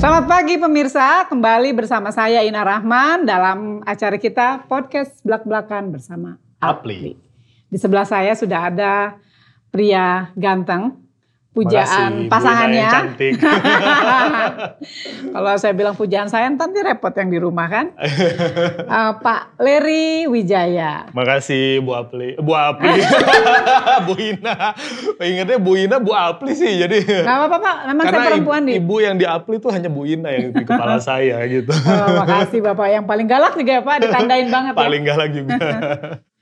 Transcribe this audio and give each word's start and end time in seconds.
Selamat 0.00 0.32
pagi 0.32 0.56
pemirsa, 0.56 1.28
kembali 1.28 1.76
bersama 1.76 2.08
saya 2.08 2.40
Ina 2.40 2.64
Rahman 2.64 3.28
dalam 3.28 3.84
acara 3.84 4.16
kita 4.16 4.64
podcast 4.64 5.20
Belak-Belakan 5.20 5.92
bersama 5.92 6.40
Apli. 6.56 7.20
Di 7.68 7.76
sebelah 7.76 8.08
saya 8.08 8.32
sudah 8.32 8.72
ada 8.72 9.20
pria 9.68 10.32
ganteng, 10.40 10.96
pujaan 11.50 12.30
Makasih, 12.30 12.30
pasangannya. 12.30 12.88
cantik. 12.94 13.32
Kalau 15.34 15.52
saya 15.58 15.74
bilang 15.74 15.98
pujaan 15.98 16.30
saya 16.30 16.46
nanti 16.46 16.78
repot 16.78 17.10
yang 17.10 17.30
di 17.30 17.38
rumah 17.42 17.66
kan. 17.66 17.86
Eh, 18.90 19.12
Pak 19.22 19.54
Leri 19.62 20.26
Wijaya. 20.26 21.06
Makasih 21.14 21.78
Bu 21.82 21.94
Apli. 21.94 22.34
Bu 22.42 22.52
Apli. 22.54 22.90
Bu 24.06 24.14
Ina. 24.18 24.74
Ingatnya 25.22 25.58
Bu 25.62 25.78
Ina 25.78 25.96
Bu 26.02 26.10
Apli 26.10 26.58
sih 26.58 26.82
jadi. 26.82 26.98
Gak 27.06 27.26
apa-apa 27.26 27.56
Pak, 27.62 27.76
memang 27.86 28.04
saya 28.10 28.20
perempuan 28.26 28.60
nih. 28.66 28.82
ibu 28.82 28.96
yang 28.98 29.14
di 29.14 29.26
Apli 29.26 29.62
tuh 29.62 29.70
hanya 29.70 29.86
Bu 29.86 30.02
Ina 30.06 30.30
yang 30.34 30.50
di 30.50 30.62
kepala 30.66 30.98
saya 30.98 31.38
gitu. 31.46 31.70
Oh, 31.70 32.08
makasih 32.18 32.60
Bapak 32.62 32.88
yang 32.90 33.04
paling 33.06 33.26
galak 33.30 33.54
juga 33.54 33.78
ya 33.78 33.82
Pak, 33.82 33.96
ditandain 34.02 34.48
banget 34.50 34.72
ya. 34.74 34.78
Paling 34.78 35.02
galak 35.06 35.28
juga. 35.30 35.56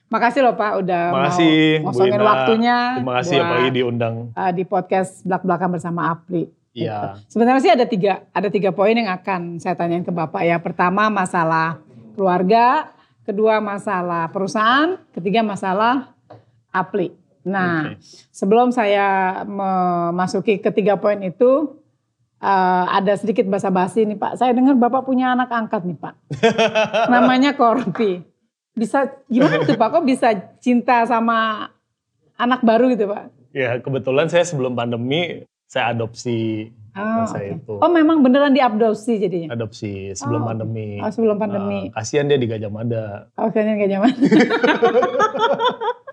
Makasih 0.08 0.40
loh 0.40 0.56
Pak 0.56 0.72
udah 0.80 1.04
Makasih 1.12 1.84
mau 1.84 1.92
Bu 1.92 1.92
ngosongin 1.92 2.20
Ina. 2.20 2.24
waktunya. 2.24 2.78
Terima 2.96 3.14
kasih 3.20 3.36
buat, 3.36 3.44
apalagi 3.44 3.70
diundang. 3.76 4.14
uh, 4.32 4.52
di 4.56 4.64
podcast 4.64 5.12
belak-belakan 5.28 5.68
bersama 5.76 6.00
Apli. 6.08 6.48
Iya. 6.72 6.96
Gitu. 7.20 7.36
Sebenarnya 7.36 7.60
sih 7.60 7.72
ada 7.72 7.84
tiga, 7.84 8.12
ada 8.32 8.48
tiga 8.48 8.70
poin 8.72 8.96
yang 8.96 9.12
akan 9.12 9.60
saya 9.60 9.76
tanyain 9.76 10.04
ke 10.06 10.12
Bapak 10.12 10.40
ya. 10.48 10.56
Pertama 10.64 11.12
masalah 11.12 11.84
keluarga, 12.16 12.88
kedua 13.28 13.60
masalah 13.60 14.32
perusahaan, 14.32 14.96
ketiga 15.12 15.44
masalah 15.44 16.16
Apli. 16.72 17.12
Nah, 17.44 17.92
Oke. 17.92 18.00
sebelum 18.32 18.72
saya 18.72 19.40
memasuki 19.44 20.60
ketiga 20.60 20.96
poin 20.96 21.20
itu, 21.20 21.76
uh, 22.40 22.84
ada 22.88 23.12
sedikit 23.16 23.44
basa-basi 23.48 24.04
nih 24.08 24.16
Pak. 24.16 24.40
Saya 24.40 24.56
dengar 24.56 24.76
Bapak 24.76 25.04
punya 25.04 25.32
anak 25.36 25.52
angkat 25.52 25.84
nih 25.84 25.98
Pak. 25.98 26.14
Namanya 27.12 27.56
Korpi. 27.56 28.37
Bisa 28.78 28.98
gimana 29.26 29.58
tuh 29.60 29.74
Pak? 29.74 29.88
Kok 29.90 30.04
bisa 30.04 30.28
cinta 30.56 31.02
sama 31.04 31.68
anak 32.34 32.62
baru 32.62 32.86
gitu 32.88 33.10
Pak? 33.10 33.34
Ya 33.50 33.74
kebetulan 33.76 34.30
saya 34.30 34.46
sebelum 34.46 34.72
pandemi 34.72 35.42
saya 35.66 35.92
adopsi 35.92 36.70
Oh, 36.94 37.22
saya 37.30 37.54
oke. 37.54 37.62
itu. 37.62 37.74
oh 37.78 37.90
memang 37.92 38.26
beneran 38.26 38.50
diadopsi 38.50 39.22
jadinya? 39.22 39.54
Adopsi 39.54 40.10
sebelum 40.12 40.42
Oh, 40.42 40.46
pandemi. 40.46 40.98
Oh 40.98 41.06
sebelum 41.06 41.38
pandemi. 41.38 41.86
Eh, 41.86 41.94
kasihan 41.94 42.26
dia 42.26 42.34
di 42.34 42.46
Gajah 42.46 42.66
Mada. 42.68 43.30
Oh 43.38 43.46
kayaknya 43.50 43.74
gak 43.76 43.90
nyaman. 43.92 44.14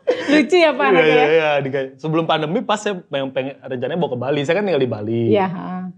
Lucu 0.05 0.57
ya 0.57 0.71
Pak 0.73 0.85
Iya, 0.85 0.89
anaknya 0.93 1.13
iya, 1.13 1.25
ya? 1.25 1.51
iya. 1.65 1.81
Sebelum 1.97 2.29
pandemi 2.29 2.61
pas 2.61 2.77
saya 2.77 3.01
pengen, 3.09 3.33
pengen 3.33 3.57
rencananya 3.57 3.99
mau 3.99 4.09
ke 4.09 4.17
Bali. 4.17 4.41
Saya 4.45 4.61
kan 4.61 4.63
tinggal 4.65 4.83
di 4.83 4.91
Bali. 4.91 5.23
Iya. 5.33 5.47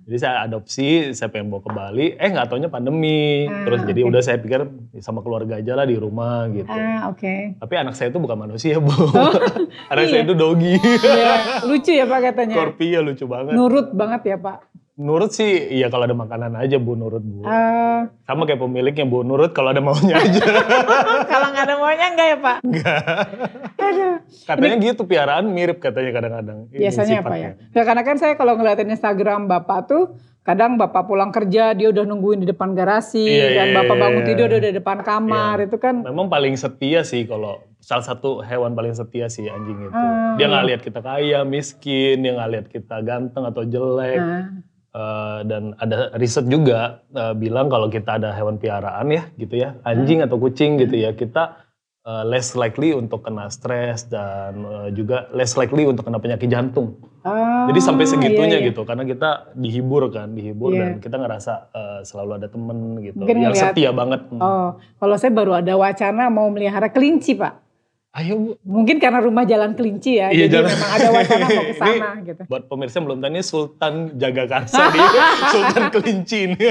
Jadi 0.07 0.17
saya 0.23 0.47
adopsi, 0.47 1.11
saya 1.11 1.27
pengen 1.27 1.51
bawa 1.51 1.61
ke 1.63 1.71
Bali. 1.75 2.07
Eh 2.15 2.29
nggak 2.31 2.47
taunya 2.47 2.71
pandemi. 2.71 3.43
Ah, 3.51 3.67
Terus 3.67 3.79
jadi 3.83 4.01
oke. 4.07 4.09
udah 4.15 4.21
saya 4.23 4.37
pikir 4.39 4.59
sama 5.03 5.19
keluarga 5.19 5.59
aja 5.59 5.75
lah 5.75 5.83
di 5.83 5.99
rumah 5.99 6.47
gitu. 6.55 6.71
Ah 6.71 7.11
oke. 7.11 7.59
Tapi 7.59 7.73
anak 7.75 7.93
saya 7.99 8.07
itu 8.07 8.19
bukan 8.23 8.37
manusia 8.39 8.79
bu. 8.79 8.91
anak 9.91 10.03
iya. 10.07 10.11
saya 10.11 10.21
itu 10.23 10.35
doggy. 10.35 10.75
Iya, 10.79 11.33
lucu 11.67 11.91
ya 11.91 12.05
Pak 12.07 12.19
katanya. 12.31 12.55
Corpi 12.55 12.87
ya 12.95 12.99
lucu 13.03 13.25
banget. 13.27 13.53
Nurut 13.55 13.91
banget 13.91 14.21
ya 14.23 14.37
Pak. 14.39 14.86
Nurut 14.97 15.29
sih, 15.29 15.69
iya 15.69 15.93
kalau 15.93 16.09
ada 16.09 16.17
makanan 16.17 16.57
aja 16.57 16.81
bu, 16.81 16.97
nurut 16.97 17.21
bu. 17.21 17.45
Ah, 17.45 18.09
Sama 18.25 18.49
kayak 18.49 18.57
pemiliknya 18.57 19.05
bu, 19.05 19.21
nurut 19.21 19.53
kalau 19.53 19.69
ada 19.69 19.77
maunya 19.77 20.17
aja. 20.25 20.41
kalau 21.29 21.53
nggak 21.53 21.65
ada 21.69 21.75
maunya 21.77 22.07
enggak 22.09 22.27
ya 22.27 22.37
Pak? 22.41 22.57
Enggak. 22.65 22.97
Aduh. 23.77 24.15
Katanya 24.41 24.75
gitu 24.81 25.01
piaraan 25.05 25.53
mirip 25.53 25.77
katanya 25.77 26.11
kadang-kadang. 26.11 26.57
Ini 26.73 26.81
Biasanya 26.81 27.15
apa 27.21 27.35
ya? 27.37 27.49
Nah, 27.61 27.83
karena 27.85 28.01
kan 28.01 28.17
saya 28.17 28.33
kalau 28.33 28.57
ngeliatin 28.57 28.89
Instagram 28.89 29.45
Bapak 29.45 29.85
tuh, 29.85 30.17
kadang 30.41 30.81
Bapak 30.81 31.05
pulang 31.05 31.29
kerja 31.29 31.77
dia 31.77 31.87
udah 31.87 32.01
nungguin 32.01 32.41
di 32.41 32.49
depan 32.49 32.73
garasi, 32.73 33.21
Iya, 33.21 33.53
dan 33.53 33.67
iya, 33.69 33.75
Bapak 33.77 33.93
iya, 33.93 34.01
bangun 34.01 34.21
iya. 34.25 34.29
tidur 34.33 34.47
udah 34.49 34.61
di 34.65 34.73
depan 34.73 34.97
kamar, 35.05 35.55
itu 35.61 35.77
kan 35.77 35.95
Memang 36.01 36.25
paling 36.25 36.57
setia 36.57 37.05
sih 37.05 37.29
kalau 37.29 37.61
salah 37.77 38.01
satu 38.01 38.41
hewan 38.41 38.73
paling 38.73 38.97
setia 38.97 39.29
sih 39.29 39.45
anjing 39.45 39.77
itu. 39.77 39.93
Ah. 39.93 40.33
Dia 40.35 40.49
nggak 40.49 40.65
lihat 40.65 40.81
kita 40.81 40.99
kaya, 40.99 41.45
miskin, 41.45 42.25
dia 42.25 42.33
nggak 42.33 42.49
lihat 42.49 42.65
kita 42.67 42.97
ganteng 43.01 43.45
atau 43.45 43.61
jelek. 43.61 44.17
nah, 44.17 44.45
Eh, 44.97 45.39
dan 45.45 45.77
ada 45.77 46.09
riset 46.17 46.49
juga 46.49 47.05
eh, 47.07 47.37
bilang 47.37 47.69
kalau 47.69 47.85
kita 47.85 48.17
ada 48.17 48.33
hewan 48.33 48.57
piaraan 48.57 49.13
ya 49.13 49.29
gitu 49.37 49.53
ya, 49.53 49.77
anjing 49.85 50.25
atau 50.25 50.41
kucing 50.41 50.81
gitu 50.81 50.97
ya, 50.97 51.13
kita 51.13 51.53
eh, 52.01 52.23
less 52.25 52.57
likely 52.57 52.97
untuk 52.97 53.21
kena 53.21 53.45
stres 53.47 54.09
dan 54.09 54.57
eh, 54.57 54.89
juga 54.91 55.29
less 55.31 55.53
likely 55.53 55.85
untuk 55.85 56.01
kena 56.01 56.17
penyakit 56.17 56.49
jantung. 56.49 56.97
oh, 57.21 57.65
Jadi 57.69 57.77
sampai 57.77 58.09
segitunya 58.09 58.57
iya, 58.57 58.63
iya. 58.63 58.69
gitu 58.73 58.81
karena 58.81 59.05
kita 59.05 59.53
dihibur 59.53 60.09
kan, 60.09 60.33
dihibur 60.33 60.73
Iya. 60.73 60.79
dan 60.81 60.89
kita 60.97 61.15
ngerasa 61.15 61.53
eh, 61.69 61.99
selalu 62.01 62.31
ada 62.33 62.47
temen 62.49 62.77
gitu 62.97 63.21
Mungkin 63.21 63.37
yang 63.37 63.53
ngeliat- 63.53 63.77
setia 63.77 63.91
banget. 63.93 64.21
Hmm. 64.33 64.41
Oh, 64.41 64.69
kalau 64.97 65.15
saya 65.21 65.29
baru 65.29 65.51
ada 65.53 65.77
wacana 65.77 66.33
mau 66.33 66.49
melihara 66.49 66.89
kelinci, 66.89 67.37
Pak. 67.37 67.66
Ayo 68.17 68.57
Mungkin 68.63 68.97
karena 68.97 69.21
rumah 69.21 69.43
jalan 69.43 69.71
kelinci 69.71 70.17
ya, 70.17 70.27
Iya, 70.27 70.49
jadi 70.49 70.53
jalan- 70.59 70.71
memang 70.71 70.89
ada 70.91 71.07
wacana 71.11 71.45
mau 71.47 71.63
ke 71.63 71.75
sana 71.75 72.09
gitu. 72.23 72.41
buat 72.43 72.63
pemirsa 72.65 72.97
belum 72.99 73.17
tahu 73.17 73.29
ini 73.29 73.41
Sultan 73.41 73.93
Jagakarsa 74.11 74.83
di 74.89 74.99
Sultan 75.53 75.83
Kelinci 75.89 76.37
ini. 76.47 76.65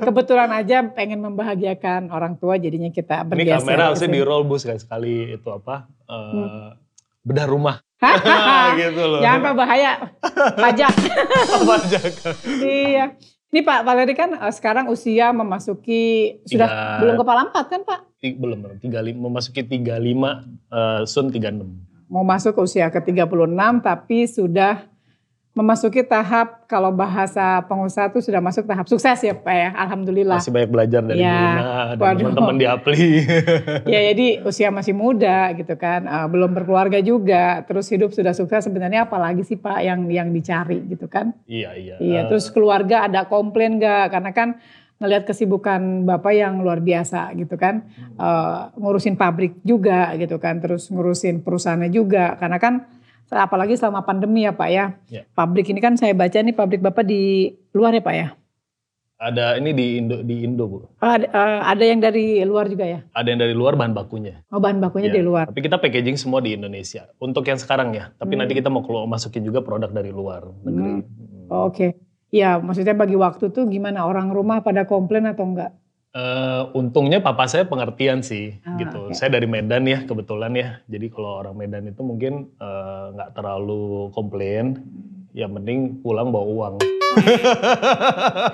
Kebetulan 0.00 0.50
aja 0.52 0.82
pengen 0.88 1.22
membahagiakan 1.22 2.10
orang 2.10 2.34
tua, 2.34 2.56
jadinya 2.56 2.88
kita 2.88 3.22
ini 3.22 3.28
bergeser. 3.46 3.58
kamera 3.60 3.78
ke 3.78 3.86
harusnya 3.86 4.10
di 4.10 4.20
roll 4.20 4.42
bu 4.42 4.56
sekali 4.56 4.78
sekali 4.78 5.14
itu 5.32 5.48
apa 5.48 5.86
eh, 6.04 6.22
Hmm. 6.34 6.70
bedah 7.22 7.46
rumah 7.46 7.76
gitu 8.76 9.02
loh. 9.06 9.20
Jangan 9.20 9.40
Pak 9.40 9.54
bahaya, 9.56 9.92
pajak. 10.64 10.92
Apa 11.54 11.74
jaga? 11.86 12.30
iya. 12.60 13.04
Ini 13.54 13.62
Pak 13.62 13.86
Valeri 13.86 14.18
kan 14.18 14.34
eh, 14.34 14.50
sekarang 14.50 14.90
usia 14.90 15.30
memasuki 15.30 16.42
sudah 16.42 16.66
Tiga- 16.66 16.98
belum 17.06 17.14
kepala 17.22 17.40
empat 17.46 17.64
kan 17.70 17.80
Pak? 17.86 18.00
Ti- 18.18 18.34
belum 18.34 18.58
belum 18.66 18.76
tiga 18.82 18.98
memasuki 18.98 19.62
35 19.62 19.94
eh, 20.74 21.02
Sun 21.06 21.30
36. 21.30 21.62
Mau 22.10 22.26
masuk 22.26 22.58
ke 22.58 22.60
usia 22.66 22.90
ke 22.90 22.98
36 22.98 23.30
tapi 23.78 24.26
sudah 24.26 24.90
memasuki 25.54 26.02
tahap 26.02 26.66
kalau 26.66 26.90
bahasa 26.90 27.62
pengusaha 27.70 28.10
itu 28.10 28.18
sudah 28.26 28.42
masuk 28.42 28.66
tahap 28.66 28.90
sukses 28.90 29.22
ya 29.22 29.30
Pak 29.38 29.54
ya. 29.54 29.70
Alhamdulillah. 29.86 30.42
Masih 30.42 30.50
banyak 30.50 30.70
belajar 30.70 31.00
dari 31.06 31.22
Ya, 31.22 31.30
Bu 31.30 31.38
Ina 31.38 31.62
dan 31.94 32.14
teman-teman 32.18 32.56
di 32.58 32.66
Apli. 32.66 33.22
Ya 33.94 34.00
jadi 34.10 34.42
usia 34.42 34.74
masih 34.74 34.98
muda 34.98 35.54
gitu 35.54 35.78
kan, 35.78 36.02
eh, 36.02 36.26
belum 36.26 36.50
berkeluarga 36.58 36.98
juga, 36.98 37.62
terus 37.62 37.86
hidup 37.86 38.10
sudah 38.10 38.34
sukses 38.34 38.66
sebenarnya 38.66 39.06
apalagi 39.06 39.46
sih 39.46 39.54
Pak 39.54 39.78
yang 39.78 40.10
yang 40.10 40.28
dicari 40.34 40.82
gitu 40.90 41.06
kan? 41.06 41.30
iya 41.46 41.70
iya. 41.78 41.94
Iya, 42.02 42.20
Eh, 42.20 42.24
terus 42.26 42.50
keluarga 42.50 43.06
ada 43.06 43.22
komplain 43.30 43.78
nggak? 43.78 44.10
Karena 44.10 44.30
kan 44.34 44.48
ngelihat 44.98 45.22
kesibukan 45.22 46.02
bapak 46.02 46.34
yang 46.34 46.66
luar 46.66 46.82
biasa 46.82 47.30
gitu 47.38 47.54
kan, 47.54 47.86
Eh, 48.14 48.60
ngurusin 48.74 49.14
pabrik 49.14 49.62
juga 49.62 50.10
gitu 50.18 50.42
kan, 50.42 50.58
terus 50.58 50.90
ngurusin 50.90 51.46
perusahaannya 51.46 51.94
juga. 51.94 52.34
Karena 52.42 52.58
kan 52.58 52.74
apalagi 53.30 53.74
selama 53.74 54.00
pandemi 54.00 54.44
ya 54.44 54.52
Pak 54.52 54.68
ya, 54.68 54.84
Ya. 55.08 55.22
pabrik 55.32 55.66
ini 55.66 55.78
kan 55.78 55.94
saya 55.94 56.12
baca 56.12 56.36
nih 56.36 56.52
pabrik 56.52 56.80
bapak 56.80 57.02
di 57.02 57.48
luar 57.70 57.92
ya 57.92 58.00
Pak 58.00 58.14
ya. 58.14 58.28
ada 59.14 59.56
ini 59.56 59.72
di 59.72 59.86
Indo 59.96 60.20
di 60.20 60.44
Indo 60.44 60.68
Bu. 60.68 60.78
Oh, 60.84 60.88
ada, 61.00 61.24
eh, 61.24 61.60
ada 61.64 61.84
yang 61.86 61.96
dari 61.96 62.44
luar 62.44 62.68
juga 62.68 62.84
ya? 62.84 63.00
Ada 63.10 63.32
yang 63.32 63.40
dari 63.40 63.54
luar 63.56 63.72
bahan 63.72 63.94
bakunya. 63.94 64.44
Oh 64.52 64.60
bahan 64.60 64.82
bakunya 64.82 65.08
Iya. 65.08 65.16
di 65.16 65.22
luar. 65.24 65.48
Tapi 65.48 65.64
kita 65.64 65.80
packaging 65.80 66.18
semua 66.18 66.44
di 66.44 66.52
Indonesia. 66.52 67.08
Untuk 67.16 67.46
yang 67.46 67.56
sekarang 67.56 67.94
ya. 67.94 68.12
Tapi 68.12 68.36
Hmm. 68.36 68.44
nanti 68.44 68.52
kita 68.52 68.68
mau 68.68 68.84
keluar 68.84 69.08
masukin 69.08 69.40
juga 69.40 69.64
produk 69.64 69.88
dari 69.88 70.12
luar 70.12 70.44
negeri. 70.60 71.08
Oh, 71.48 71.72
Oke. 71.72 71.96
Ya 72.28 72.58
maksudnya 72.58 72.92
bagi 72.92 73.14
waktu 73.14 73.48
tuh 73.48 73.64
gimana 73.64 74.04
orang 74.04 74.28
rumah 74.28 74.60
pada 74.60 74.84
komplain 74.84 75.24
atau 75.24 75.46
enggak? 75.46 75.72
Eh, 76.14 76.62
untungnya 76.72 77.18
papa 77.18 77.50
saya 77.50 77.66
pengertian 77.66 78.22
sih 78.22 78.62
Ah, 78.62 78.78
gitu. 78.78 79.10
oke. 79.10 79.18
Saya 79.18 79.34
dari 79.34 79.50
Medan 79.50 79.82
ya 79.82 80.06
kebetulan 80.06 80.54
ya. 80.54 80.78
Jadi 80.86 81.10
kalau 81.10 81.42
orang 81.42 81.58
Medan 81.58 81.90
itu 81.90 81.98
mungkin 82.00 82.54
eh, 82.54 83.04
nggak 83.10 83.34
terlalu 83.34 84.14
komplain. 84.14 84.78
Ya 85.34 85.50
mending 85.50 85.98
pulang 85.98 86.30
bawa 86.30 86.46
uang. 86.46 86.74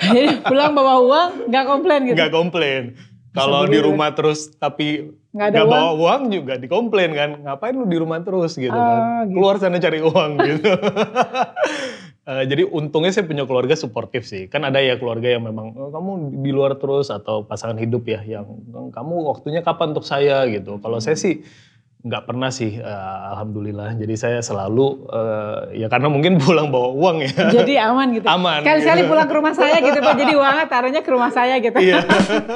Jadi 0.00 0.40
pulang 0.48 0.72
bawa 0.72 1.04
uang 1.04 1.30
nggak 1.52 1.64
komplain 1.66 2.00
gitu? 2.08 2.16
Nggak 2.16 2.32
komplain. 2.32 2.82
Kalau 3.30 3.62
di 3.62 3.78
rumah 3.78 4.10
terus 4.10 4.56
tapi 4.56 5.12
Nggak 5.30 5.48
ada 5.50 5.60
uang? 5.60 5.68
bawa 5.68 5.90
uang 5.94 6.20
juga 6.32 6.56
dikomplain 6.56 7.12
kan. 7.12 7.30
Ngapain 7.44 7.76
lu 7.76 7.84
di 7.84 7.94
rumah 7.94 8.24
terus 8.24 8.56
gitu 8.56 8.72
Oh, 8.72 8.80
kan. 8.80 9.28
gitu. 9.28 9.36
Keluar 9.36 9.60
sana 9.60 9.76
cari 9.76 10.00
uang 10.00 10.30
gitu. 10.40 10.70
Eh, 12.30 12.46
jadi 12.46 12.62
untungnya 12.62 13.10
saya 13.10 13.26
punya 13.26 13.42
keluarga 13.42 13.74
suportif 13.74 14.22
sih. 14.22 14.46
Kan 14.46 14.62
ada 14.62 14.78
ya 14.78 14.94
keluarga 15.02 15.34
yang 15.34 15.42
memang 15.50 15.74
"Oh, 15.74 15.90
kamu 15.90 16.38
di 16.46 16.50
luar 16.54 16.78
terus 16.78 17.10
atau 17.10 17.42
pasangan 17.42 17.74
hidup 17.74 18.06
ya 18.06 18.22
yang 18.22 18.46
kamu 18.94 19.14
waktunya 19.26 19.66
kapan 19.66 19.90
untuk 19.98 20.06
saya 20.06 20.46
gitu. 20.46 20.78
Kalau 20.78 21.02
saya 21.02 21.18
sih 21.18 21.42
nggak 22.00 22.22
pernah 22.24 22.48
sih 22.48 22.80
eh, 22.80 23.18
alhamdulillah. 23.32 24.00
Jadi 24.00 24.14
saya 24.16 24.40
selalu 24.40 25.04
eh, 25.12 25.84
ya 25.84 25.86
karena 25.92 26.08
mungkin 26.08 26.36
pulang 26.42 26.72
bawa 26.72 26.96
uang 26.96 27.16
ya. 27.28 27.32
Jadi 27.52 27.76
aman 27.76 28.08
gitu. 28.16 28.26
Aman, 28.26 28.64
Sekali-sekali 28.64 29.02
gitu. 29.04 29.10
pulang 29.12 29.28
ke 29.28 29.34
rumah 29.36 29.54
saya 29.54 29.76
gitu 29.84 29.98
Pak. 30.00 30.16
Jadi 30.16 30.32
uangnya 30.32 30.66
taruhnya 30.66 31.02
ke 31.04 31.10
rumah 31.12 31.30
saya 31.32 31.60
gitu. 31.60 31.76
Iya. 31.76 32.00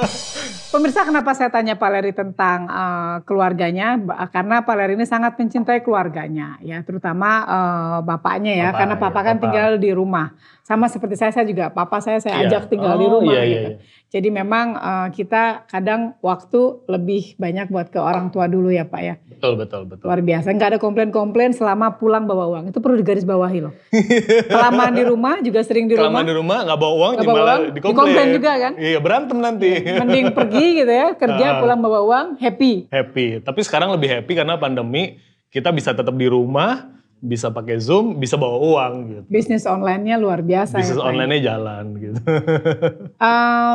Pemirsa 0.73 1.07
kenapa 1.07 1.31
saya 1.31 1.53
tanya 1.53 1.77
Pak 1.77 1.89
Leri 1.93 2.11
tentang 2.11 2.65
eh, 2.67 3.17
keluarganya? 3.23 4.01
Karena 4.33 4.65
Pak 4.65 4.75
Leri 4.75 4.93
ini 4.97 5.05
sangat 5.05 5.37
mencintai 5.37 5.85
keluarganya 5.85 6.57
ya, 6.65 6.81
terutama 6.81 7.45
eh, 7.45 7.97
bapaknya 8.01 8.53
ya. 8.57 8.67
Bapak, 8.73 8.79
karena 8.81 8.95
ya, 8.97 9.01
papa 9.01 9.19
kan 9.21 9.35
papa. 9.37 9.43
tinggal 9.45 9.69
di 9.77 9.91
rumah. 9.93 10.27
Sama 10.65 10.89
seperti 10.89 11.13
saya, 11.13 11.29
saya 11.29 11.45
juga 11.45 11.69
papa 11.69 12.01
saya 12.01 12.17
saya 12.17 12.41
Iya. 12.41 12.49
ajak 12.49 12.73
tinggal 12.73 12.97
di 12.97 13.05
Oh, 13.05 13.21
rumah 13.21 13.37
iya, 13.37 13.43
iya, 13.43 13.53
gitu. 13.53 13.69
iya. 13.69 13.77
Jadi 14.09 14.29
memang 14.31 14.67
eh, 14.73 15.07
kita 15.13 15.43
kadang 15.65 16.01
waktu 16.19 16.57
lebih 16.87 17.37
banyak 17.37 17.69
buat 17.69 17.87
ke 17.87 17.99
orang 17.99 18.27
tua 18.27 18.45
dulu 18.45 18.67
ya 18.67 18.81
Pak 18.83 18.97
ya. 18.99 19.15
Betul, 19.29 19.53
betul, 19.55 19.85
betul. 19.85 20.03
Luar 20.03 20.19
biasa, 20.19 20.49
nggak 20.49 20.69
ada 20.71 20.79
komplain-komplain 20.79 21.51
selama 21.51 21.93
pulang 21.93 22.25
bawa 22.25 22.49
uang. 22.49 22.63
Itu 22.67 22.79
perlu 22.79 22.97
digarisbawahi 22.97 23.59
loh. 23.61 23.73
Kelamaan 24.49 24.93
di 24.93 25.03
rumah 25.03 25.37
juga 25.39 25.61
sering 25.61 25.85
di 25.85 25.93
rumah. 25.93 26.09
Kelamaan 26.09 26.25
di 26.25 26.33
rumah 26.33 26.57
nggak 26.63 26.79
bawa 26.79 26.93
uang, 26.95 27.11
Nggak 27.13 27.27
bawa 27.27 27.37
uang, 27.37 27.61
dikomplain. 27.69 27.93
dikomplain 27.93 28.29
juga 28.33 28.51
kan? 28.57 28.73
Iya, 28.75 28.99
berantem 28.99 29.37
nanti. 29.37 29.69
Mending 29.85 30.25
pergi 30.31 30.65
gitu 30.75 30.91
ya, 30.91 31.07
kerja 31.13 31.45
Ah. 31.47 31.59
pulang 31.59 31.79
bawa 31.79 31.99
uang, 32.01 32.25
happy. 32.37 32.89
happy. 32.89 33.27
Tapi 33.39 33.59
sekarang 33.61 33.93
lebih 33.93 34.09
happy 34.11 34.33
karena 34.33 34.55
pandemi, 34.55 35.21
kita 35.47 35.69
bisa 35.69 35.93
tetap 35.93 36.11
di 36.11 36.25
rumah, 36.25 36.94
bisa 37.17 37.49
pakai 37.49 37.79
Zoom, 37.79 38.17
bisa 38.17 38.35
bawa 38.35 38.57
uang 38.57 38.93
gitu. 39.07 39.21
Bisnis 39.27 39.65
online-nya 39.65 40.15
luar 40.15 40.41
biasa 40.41 40.77
Bisnis 40.77 40.95
ya 40.95 41.01
ya. 41.01 41.07
online-nya 41.07 41.39
jalan 41.43 41.85
gitu. 41.95 42.19
Eh, 43.17 43.73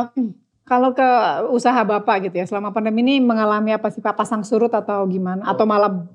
kalau 0.63 0.93
ke 0.93 1.09
usaha 1.49 1.81
Bapak 1.81 2.29
gitu 2.29 2.35
ya, 2.37 2.45
selama 2.45 2.71
pandemi 2.71 3.01
ini 3.01 3.19
mengalami 3.19 3.73
apa 3.73 3.91
sih 3.91 3.99
Pak? 3.99 4.15
Pasang 4.15 4.41
surut 4.41 4.71
atau 4.71 5.03
gimana? 5.05 5.43
Atau 5.43 5.65
malah 5.65 6.07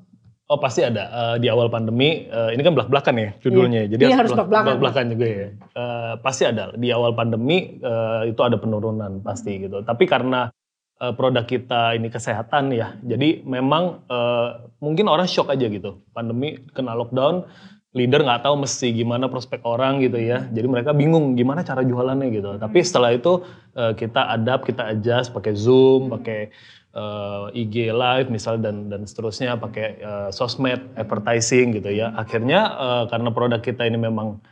Oh 0.47 0.63
pasti 0.63 0.79
ada 0.79 1.11
Eh, 1.11 1.37
di 1.43 1.51
awal 1.51 1.67
pandemi. 1.67 2.23
eh, 2.23 2.55
ini 2.55 2.63
kan 2.63 2.71
belak-belakan 2.71 3.15
ya 3.19 3.31
judulnya. 3.43 3.91
Jadi 3.91 4.03
Iya, 4.07 4.15
harus 4.15 4.31
belak-belakan, 4.31 4.67
belak-belakan 4.71 5.05
juga 5.11 5.27
ya. 5.27 5.47
Eh, 5.75 6.13
pasti 6.23 6.43
ada 6.47 6.71
di 6.71 6.89
awal 6.95 7.13
pandemi 7.13 7.83
eh, 7.83 8.21
itu 8.31 8.41
ada 8.41 8.55
penurunan 8.55 9.19
pasti 9.21 9.59
gitu. 9.59 9.83
Tapi 9.83 10.07
karena 10.07 10.47
eh, 11.01 11.13
produk 11.17 11.45
kita 11.45 11.97
ini 11.97 12.09
kesehatan 12.09 12.73
ya, 12.73 12.97
jadi 13.05 13.43
memang 13.45 14.07
eh, 14.09 14.49
mungkin 14.81 15.07
orang 15.09 15.29
shock 15.29 15.53
aja 15.53 15.67
gitu. 15.69 16.01
Pandemi 16.13 16.61
kena 16.73 16.97
lockdown, 16.97 17.49
leader 17.97 18.21
nggak 18.21 18.45
tahu 18.45 18.61
mesti 18.61 18.93
gimana 18.93 19.27
prospek 19.33 19.65
orang 19.65 20.05
gitu 20.05 20.21
ya. 20.21 20.45
Jadi 20.53 20.69
mereka 20.69 20.93
bingung 20.93 21.33
gimana 21.33 21.65
cara 21.65 21.81
jualannya 21.81 22.29
gitu. 22.29 22.61
Tapi 22.61 22.79
setelah 22.85 23.17
itu 23.17 23.41
eh, 23.73 23.97
kita 23.97 24.37
adapt, 24.37 24.69
kita 24.69 24.93
adjust 24.93 25.33
pakai 25.33 25.57
Zoom, 25.57 26.13
pakai 26.13 26.53
eh, 26.93 27.61
IG 27.65 27.89
live 27.89 28.29
misal 28.29 28.61
dan 28.61 28.93
dan 28.93 29.09
seterusnya 29.09 29.57
pakai 29.57 29.89
eh, 29.97 30.29
sosmed 30.29 30.93
advertising 31.01 31.73
gitu 31.81 31.89
ya. 31.89 32.13
Akhirnya 32.13 32.61
eh, 32.77 33.05
karena 33.09 33.33
produk 33.33 33.65
kita 33.65 33.89
ini 33.89 33.97
memang 33.97 34.45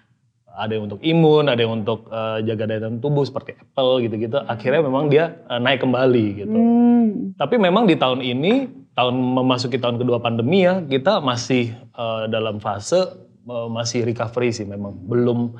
ada 0.55 0.71
yang 0.71 0.87
untuk 0.87 1.03
imun, 1.03 1.51
ada 1.51 1.59
yang 1.59 1.83
untuk 1.83 2.07
eh, 2.09 2.39
jaga 2.47 2.65
daya 2.71 2.81
tahan 2.87 3.03
tubuh 3.03 3.27
seperti 3.27 3.59
Apple 3.59 4.07
gitu-gitu. 4.07 4.39
Akhirnya 4.47 4.87
memang 4.87 5.11
dia 5.11 5.43
eh, 5.51 5.59
naik 5.59 5.83
kembali 5.83 6.27
gitu. 6.47 6.55
hmm, 6.55 7.35
Tapi 7.35 7.59
memang 7.59 7.91
di 7.91 7.99
tahun 7.99 8.23
ini, 8.23 8.71
tahun 8.95 9.15
memasuki 9.19 9.83
tahun 9.83 9.99
kedua 9.99 10.23
pandemi 10.23 10.63
ya, 10.63 10.79
kita 10.87 11.19
masih 11.19 11.75
eh, 11.75 12.25
dalam 12.31 12.63
fase 12.63 13.03
eh, 13.51 13.69
masih 13.69 14.07
recovery 14.07 14.55
sih 14.55 14.63
memang 14.63 14.95
belum 15.11 15.59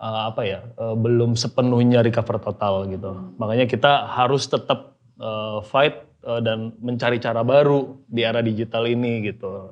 eh, 0.00 0.20
apa 0.32 0.42
ya, 0.48 0.60
eh, 0.64 0.96
belum 0.96 1.36
sepenuhnya 1.36 2.00
recover 2.00 2.40
total 2.40 2.88
gitu. 2.88 3.36
Makanya 3.36 3.68
kita 3.68 4.08
harus 4.08 4.48
tetap 4.48 4.96
eh, 5.20 5.60
fight 5.68 6.08
dan 6.26 6.74
mencari 6.82 7.22
cara 7.22 7.46
baru 7.46 8.02
di 8.10 8.26
era 8.26 8.42
digital 8.42 8.82
ini 8.90 9.30
gitu. 9.30 9.70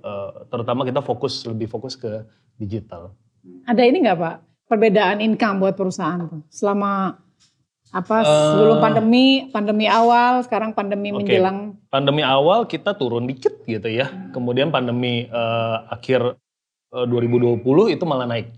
Terutama 0.55 0.87
kita 0.87 1.03
fokus 1.03 1.43
lebih 1.51 1.67
fokus 1.67 1.99
ke 1.99 2.23
digital. 2.63 3.11
Ada 3.65 3.83
ini 3.83 3.99
nggak 4.01 4.17
Pak? 4.17 4.37
Perbedaan 4.65 5.19
income 5.19 5.61
buat 5.61 5.75
perusahaan 5.75 6.19
tuh 6.21 6.43
selama 6.49 7.21
apa 7.89 8.17
Eh. 8.19 8.27
sebelum 8.27 8.77
pandemi, 8.79 9.27
pandemi 9.49 9.87
awal, 9.87 10.43
sekarang 10.43 10.73
pandemi 10.73 11.09
Oke. 11.09 11.23
menjelang 11.23 11.79
Pandemi 11.87 12.21
awal 12.21 12.65
kita 12.65 12.91
turun 12.93 13.23
dikit 13.25 13.63
gitu 13.63 13.87
ya. 13.87 14.11
Kemudian 14.31 14.69
pandemi 14.69 15.25
eh, 15.25 15.77
akhir 15.89 16.35
eh, 16.91 17.07
2020 17.07 17.63
itu 17.89 18.03
malah 18.03 18.27
naik. 18.27 18.51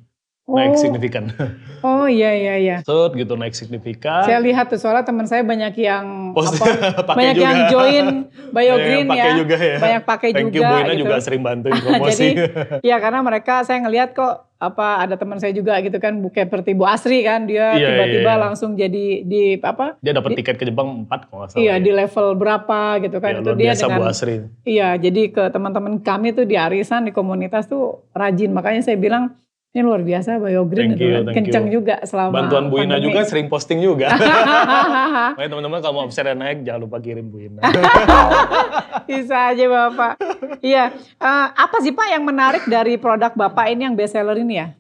Naik 0.47 0.73
Oh. 0.73 0.81
signifikan. 0.81 1.29
Oh 1.79 2.09
iya 2.09 2.33
iya 2.33 2.55
iya. 2.57 2.77
Set 2.81 3.13
gitu 3.13 3.37
naik 3.37 3.53
signifikan. 3.53 4.25
Saya 4.25 4.41
lihat 4.41 4.67
tuh 4.67 4.81
soalnya 4.81 5.05
teman 5.05 5.23
saya 5.23 5.45
banyak 5.45 5.77
yang 5.77 6.33
Post- 6.33 6.59
apa, 6.59 7.13
banyak 7.13 7.35
juga. 7.35 7.45
yang 7.45 7.59
join 7.69 8.07
BioGreen 8.49 9.05
Banyak 9.05 9.07
yang 9.07 9.07
pakai 9.07 9.29
ya. 9.29 9.37
juga 9.37 9.57
ya. 9.57 9.77
Banyak 9.79 10.03
pakai 10.03 10.29
Thank 10.33 10.47
you 10.49 10.55
juga 10.57 10.67
Bu 10.67 10.75
Ina 10.75 10.87
gitu. 10.89 11.03
juga 11.05 11.15
sering 11.21 11.43
bantuin 11.43 11.77
promosi. 11.85 12.11
Jadi 12.11 12.27
ya 12.83 12.97
karena 12.99 13.21
mereka 13.21 13.63
saya 13.63 13.79
ngelihat 13.81 14.17
kok 14.17 14.46
apa 14.59 15.05
ada 15.05 15.15
teman 15.15 15.37
saya 15.37 15.53
juga 15.53 15.77
gitu 15.79 15.97
kan 15.97 16.17
bukan 16.17 16.49
seperti 16.49 16.73
Bu 16.73 16.85
Asri 16.85 17.21
kan 17.21 17.45
dia 17.45 17.73
Iya, 17.73 17.87
tiba-tiba 17.87 18.25
iya, 18.25 18.33
iya. 18.33 18.41
langsung 18.41 18.71
jadi 18.73 19.07
di 19.23 19.43
apa 19.59 20.01
Dia 20.01 20.13
dapat 20.13 20.33
tiket 20.35 20.57
ke 20.57 20.65
Jepang 20.65 21.05
4 21.05 21.29
kalau 21.29 21.45
salah. 21.45 21.57
iya 21.57 21.75
ya. 21.75 21.79
di 21.79 21.91
level 21.91 22.27
berapa 22.35 22.81
gitu 22.99 23.17
kan 23.19 23.31
Ya, 23.31 23.39
itu 23.39 23.51
dia 23.53 23.61
biasa 23.69 23.85
dengan 23.85 23.99
Bu 23.99 24.05
Asri. 24.07 24.35
iya 24.65 24.89
jadi 24.97 25.23
ke 25.29 25.43
teman-teman 25.51 26.01
kami 26.01 26.33
tuh 26.33 26.43
di 26.43 26.57
arisan 26.57 27.05
di 27.05 27.13
komunitas 27.13 27.67
tuh 27.67 28.09
rajin 28.11 28.51
makanya 28.51 28.81
saya 28.81 28.97
bilang 28.97 29.37
ini 29.77 29.85
luar 29.85 30.01
biasa 30.01 30.41
BioGreen 30.41 30.97
Thank 30.97 30.97
you, 30.99 31.13
thank 31.21 31.37
kenceng 31.37 31.67
you. 31.69 31.73
juga 31.77 32.01
selama 32.03 32.33
Bantuan 32.33 32.73
Bu 32.73 32.81
Ina 32.81 32.97
pandemi. 32.97 33.05
juga 33.07 33.21
sering 33.23 33.47
posting 33.47 33.79
juga. 33.79 34.09
Makanya 35.37 35.49
teman-teman 35.53 35.79
kalau 35.79 35.95
mau 35.95 36.05
omsetnya 36.09 36.33
naik 36.33 36.65
jangan 36.65 36.81
lupa 36.81 36.97
kirim 36.97 37.29
Bu 37.29 37.45
Ina. 37.45 37.61
Bisa 39.09 39.53
aja 39.53 39.65
Bapak. 39.67 40.13
Iya, 40.61 40.85
Eh, 40.97 41.47
apa 41.53 41.77
sih 41.79 41.93
Pak 41.93 42.09
yang 42.09 42.25
menarik 42.25 42.65
dari 42.65 42.97
produk 42.97 43.33
Bapak 43.33 43.69
ini 43.69 43.85
yang 43.85 43.93
best 43.93 44.13
seller 44.13 44.35
ini 44.35 44.55
ya? 44.57 44.73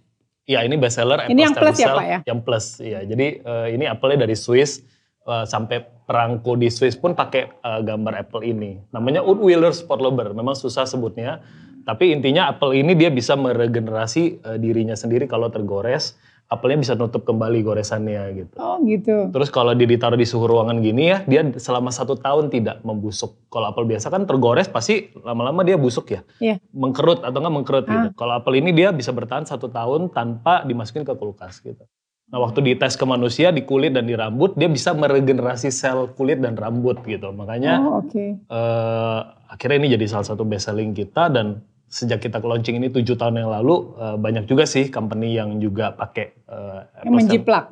Iya 0.46 0.64
ini 0.64 0.74
best 0.74 0.96
seller. 0.96 1.26
Ini 1.26 1.40
yang 1.42 1.52
plus 1.52 1.76
ya, 1.76 1.88
Pak, 1.90 2.06
ya? 2.06 2.18
Yang 2.24 2.40
plus, 2.40 2.66
iya. 2.80 3.00
Jadi 3.02 3.26
eh, 3.38 3.66
ini 3.70 3.84
Apple-nya 3.84 4.24
dari 4.24 4.32
Swiss. 4.34 4.80
eh, 5.22 5.42
sampai 5.44 5.82
perangko 6.06 6.54
di 6.54 6.70
Swiss 6.70 6.94
pun 6.94 7.12
pakai 7.12 7.50
eh, 7.50 7.80
gambar 7.82 8.14
Apple 8.16 8.46
ini. 8.46 8.78
Namanya 8.88 9.20
Woodwheeler 9.20 9.74
Sport 9.74 9.98
Lover. 9.98 10.30
Memang 10.30 10.54
susah 10.54 10.86
sebutnya. 10.86 11.42
Tapi 11.86 12.10
intinya 12.10 12.50
Apple 12.50 12.74
ini 12.74 12.98
dia 12.98 13.14
bisa 13.14 13.38
meregenerasi 13.38 14.42
eh, 14.42 14.58
dirinya 14.58 14.98
sendiri 14.98 15.30
kalau 15.30 15.46
tergores. 15.48 16.18
Apple-nya 16.46 16.78
bisa 16.78 16.94
nutup 16.94 17.26
kembali 17.26 17.58
goresannya 17.66 18.22
gitu. 18.38 18.54
Oh 18.62 18.78
gitu. 18.86 19.34
Terus 19.34 19.50
kalau 19.50 19.74
dia 19.74 19.82
ditaruh 19.82 20.14
di 20.14 20.22
suhu 20.22 20.46
ruangan 20.46 20.78
gini 20.78 21.10
ya, 21.10 21.26
dia 21.26 21.42
selama 21.58 21.90
satu 21.90 22.14
tahun 22.14 22.54
tidak 22.54 22.86
membusuk. 22.86 23.34
Kalau 23.50 23.74
apel 23.74 23.82
biasa 23.82 24.14
kan 24.14 24.30
tergores 24.30 24.70
pasti 24.70 25.10
lama-lama 25.26 25.66
dia 25.66 25.74
busuk 25.74 26.06
ya. 26.06 26.22
Iya. 26.38 26.62
Mengkerut 26.70 27.26
atau 27.26 27.42
enggak 27.42 27.50
mengkerut 27.50 27.84
gitu. 27.90 28.08
Kalau 28.14 28.38
apel 28.38 28.62
ini 28.62 28.70
dia 28.70 28.94
bisa 28.94 29.10
bertahan 29.10 29.42
satu 29.42 29.66
tahun 29.74 30.14
tanpa 30.14 30.62
dimasukin 30.62 31.02
ke 31.02 31.18
kulkas 31.18 31.58
gitu. 31.66 31.82
Nah 32.30 32.38
waktu 32.38 32.62
dites 32.62 32.94
ke 32.94 33.02
manusia 33.02 33.50
di 33.50 33.66
kulit 33.66 33.98
dan 33.98 34.06
di 34.06 34.14
rambut, 34.14 34.54
dia 34.54 34.70
bisa 34.70 34.94
meregenerasi 34.94 35.74
sel 35.74 36.14
kulit 36.14 36.38
dan 36.38 36.54
rambut 36.54 37.02
gitu. 37.10 37.26
Makanya 37.34 37.82
Oh 37.82 38.06
oke. 38.06 38.22
eh, 38.38 39.18
akhirnya 39.50 39.82
ini 39.82 39.98
jadi 39.98 40.06
salah 40.06 40.30
satu 40.30 40.46
best 40.46 40.70
selling 40.70 40.94
kita 40.94 41.26
dan 41.26 41.58
sejak 41.86 42.18
kita 42.18 42.38
launching 42.38 42.76
ini 42.76 42.88
tujuh 42.88 43.14
tahun 43.14 43.40
yang 43.40 43.50
lalu 43.50 43.74
eh, 43.94 44.16
banyak 44.16 44.44
juga 44.44 44.64
sih 44.64 44.88
company 44.88 45.32
yang 45.32 45.56
juga 45.56 45.90
pakai 45.90 46.26
eh, 46.44 46.80
Yang 47.00 47.02
Apple 47.02 47.14
menjiplak. 47.14 47.64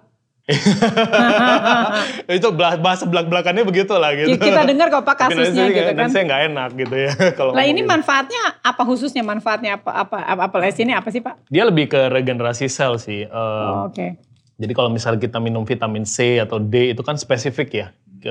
itu 2.28 2.48
bahasa 2.52 3.08
belak-belakannya 3.08 3.64
begitu 3.64 3.96
lah 3.96 4.12
gitu. 4.12 4.36
Kita 4.36 4.60
dengar 4.70 4.92
kok 4.92 5.00
Pak 5.02 5.16
kasusnya 5.18 5.72
gitu 5.72 5.90
kan. 5.96 6.08
saya 6.08 6.22
nggak 6.24 6.42
enak 6.52 6.70
gitu 6.76 6.96
ya 7.00 7.12
kalau 7.38 7.52
Nah 7.56 7.64
ini 7.64 7.80
gitu. 7.80 7.88
manfaatnya 7.88 8.42
apa 8.60 8.82
khususnya 8.84 9.24
manfaatnya 9.24 9.80
apa 9.80 9.90
apa 10.04 10.18
apa 10.20 10.42
Apple 10.44 10.64
S 10.64 10.76
ini 10.80 10.92
apa 10.92 11.08
sih 11.08 11.24
Pak? 11.24 11.48
Dia 11.48 11.64
lebih 11.64 11.88
ke 11.88 12.12
regenerasi 12.12 12.68
sel 12.68 13.00
sih. 13.00 13.24
Eh, 13.24 13.32
Oh, 13.32 13.88
Oke. 13.88 14.20
Jadi 14.54 14.70
kalau 14.70 14.86
misalnya 14.86 15.18
kita 15.18 15.42
minum 15.42 15.66
vitamin 15.66 16.06
C 16.06 16.38
atau 16.38 16.62
D 16.62 16.94
itu 16.94 17.02
kan 17.02 17.18
spesifik 17.18 17.68
ya. 17.74 17.86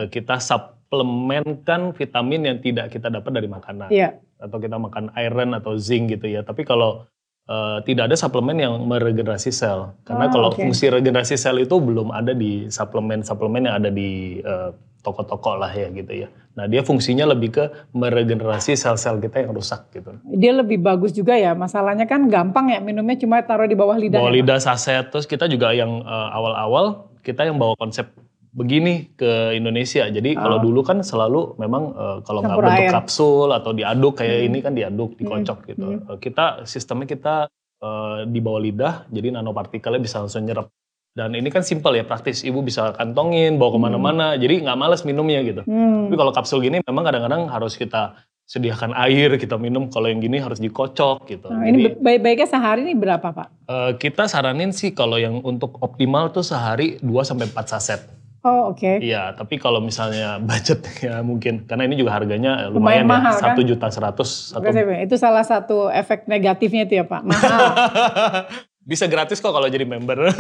Kita 0.10 0.42
suplemenkan 0.42 1.94
vitamin 1.94 2.42
yang 2.46 2.58
tidak 2.60 2.94
kita 2.94 3.10
dapat 3.10 3.32
dari 3.34 3.50
makanan. 3.50 3.90
Iya. 3.90 4.18
Atau 4.38 4.60
kita 4.60 4.78
makan 4.78 5.10
iron 5.16 5.54
atau 5.54 5.74
zinc 5.78 6.14
gitu 6.14 6.28
ya. 6.28 6.42
Tapi 6.42 6.62
kalau 6.64 7.06
eh, 7.44 7.78
tidak 7.84 8.12
ada 8.12 8.16
suplemen 8.16 8.56
yang 8.56 8.74
meregenerasi 8.86 9.52
sel. 9.52 9.94
Karena 10.04 10.28
Oh, 10.28 10.32
kalau 10.32 10.50
oke. 10.54 10.62
fungsi 10.62 10.88
regenerasi 10.88 11.36
sel 11.36 11.60
itu 11.60 11.76
belum 11.76 12.10
ada 12.10 12.32
di 12.32 12.72
suplemen-suplemen 12.72 13.68
yang 13.68 13.76
ada 13.82 13.90
di 13.90 14.40
eh, 14.40 14.72
toko-toko 15.04 15.60
lah 15.60 15.68
ya 15.68 15.92
gitu 15.92 16.26
ya. 16.26 16.28
Nah 16.56 16.64
dia 16.72 16.80
fungsinya 16.80 17.28
lebih 17.36 17.52
ke 17.52 17.66
meregenerasi 17.92 18.80
sel-sel 18.80 19.20
kita 19.20 19.44
yang 19.44 19.52
rusak 19.52 19.92
gitu. 19.92 20.16
Dia 20.24 20.56
lebih 20.56 20.80
bagus 20.80 21.12
juga 21.12 21.36
ya. 21.36 21.52
Masalahnya 21.52 22.08
kan 22.08 22.32
gampang 22.32 22.72
ya 22.72 22.80
minumnya 22.80 23.20
cuma 23.20 23.44
taruh 23.44 23.68
di 23.68 23.76
bawah 23.76 24.00
lidah. 24.00 24.24
bawa 24.24 24.32
ya, 24.32 24.40
lidah 24.40 24.60
saset 24.64 25.12
terus 25.12 25.28
kita 25.28 25.52
juga 25.52 25.76
yang 25.76 26.00
eh, 26.00 26.28
awal-awal 26.32 27.12
kita 27.20 27.44
yang 27.44 27.60
bawa 27.60 27.76
konsep 27.76 28.08
begini 28.54 29.10
ke 29.12 29.32
Indonesia 29.52 30.06
jadi 30.08 30.34
kalau 30.36 30.62
dulu 30.62 30.82
kan 30.82 31.02
selalu 31.02 31.58
memang 31.58 31.84
eh, 31.92 32.18
kalau 32.22 32.40
nggak 32.40 32.54
bentuk 32.56 32.80
air. 32.80 32.94
kapsul 32.94 33.50
atau 33.50 33.72
diaduk 33.72 34.14
kayak 34.16 34.38
Hmm. 34.40 34.48
ini 34.48 34.58
kan 34.60 34.74
diaduk 34.74 35.18
dikocok 35.18 35.58
gitu 35.68 35.86
Eh, 36.06 36.18
kita 36.18 36.46
sistemnya 36.64 37.08
kita 37.08 37.36
eh, 37.80 38.18
di 38.26 38.40
bawah 38.40 38.62
lidah 38.62 38.94
jadi 39.10 39.34
nanopartikelnya 39.34 39.98
bisa 39.98 40.22
langsung 40.22 40.46
nyerap 40.46 40.70
dan 41.12 41.34
ini 41.34 41.46
kan 41.48 41.62
simpel 41.62 41.94
ya 41.94 42.02
praktis 42.02 42.42
ibu 42.42 42.62
bisa 42.62 42.90
kantongin 42.92 43.58
bawa 43.58 43.70
ke 43.70 43.80
mana-mana 43.80 44.28
jadi 44.34 44.62
nggak 44.62 44.78
males 44.78 45.02
minumnya 45.02 45.42
gitu 45.42 45.62
Hmm. 45.64 46.08
tapi 46.08 46.16
kalau 46.16 46.32
kapsul 46.32 46.58
gini 46.60 46.78
memang 46.80 47.04
kadang-kadang 47.04 47.46
harus 47.48 47.74
kita 47.74 48.18
sediakan 48.44 48.94
air 48.94 49.34
kita 49.36 49.58
minum 49.58 49.88
kalau 49.88 50.06
yang 50.06 50.20
gini 50.20 50.38
harus 50.38 50.60
dikocok 50.60 51.26
gitu 51.28 51.48
Nah, 51.48 51.64
ini 51.64 51.96
baik-baiknya 51.96 52.46
sehari 52.46 52.84
ini 52.84 52.94
berapa 52.94 53.24
Pak? 53.24 53.48
Eh, 53.66 53.92
kita 53.98 54.26
saranin 54.26 54.70
sih 54.70 54.92
kalau 54.92 55.16
yang 55.16 55.42
untuk 55.42 55.80
optimal 55.80 56.30
tuh 56.30 56.44
sehari 56.44 57.00
2 57.00 57.24
sampai 57.24 57.48
4 57.48 57.66
saset. 57.68 58.02
Oh 58.44 58.76
oke. 58.76 59.00
Iya, 59.00 59.32
tapi 59.40 59.56
kalau 59.56 59.80
misalnya 59.80 60.36
budget 60.50 60.84
ya 61.00 61.24
mungkin 61.24 61.64
karena 61.64 61.88
ini 61.88 61.96
juga 61.96 62.20
harganya 62.20 62.68
eh, 62.68 62.70
Lumayan 62.70 63.08
lumayan, 63.08 63.08
mahal, 63.08 63.34
ya, 63.40 63.40
satu 63.40 63.62
juta 63.64 63.88
seratus 63.88 64.52
Itu 65.08 65.16
salah 65.16 65.48
satu 65.48 65.88
efek 65.88 66.28
negatifnya 66.28 66.84
itu 66.84 67.00
ya 67.00 67.06
Pak. 67.08 67.22
Mahal. 67.24 67.64
Bisa 68.84 69.08
gratis 69.08 69.40
kok 69.40 69.56
kalau 69.56 69.72
jadi 69.72 69.88
member. 69.88 70.28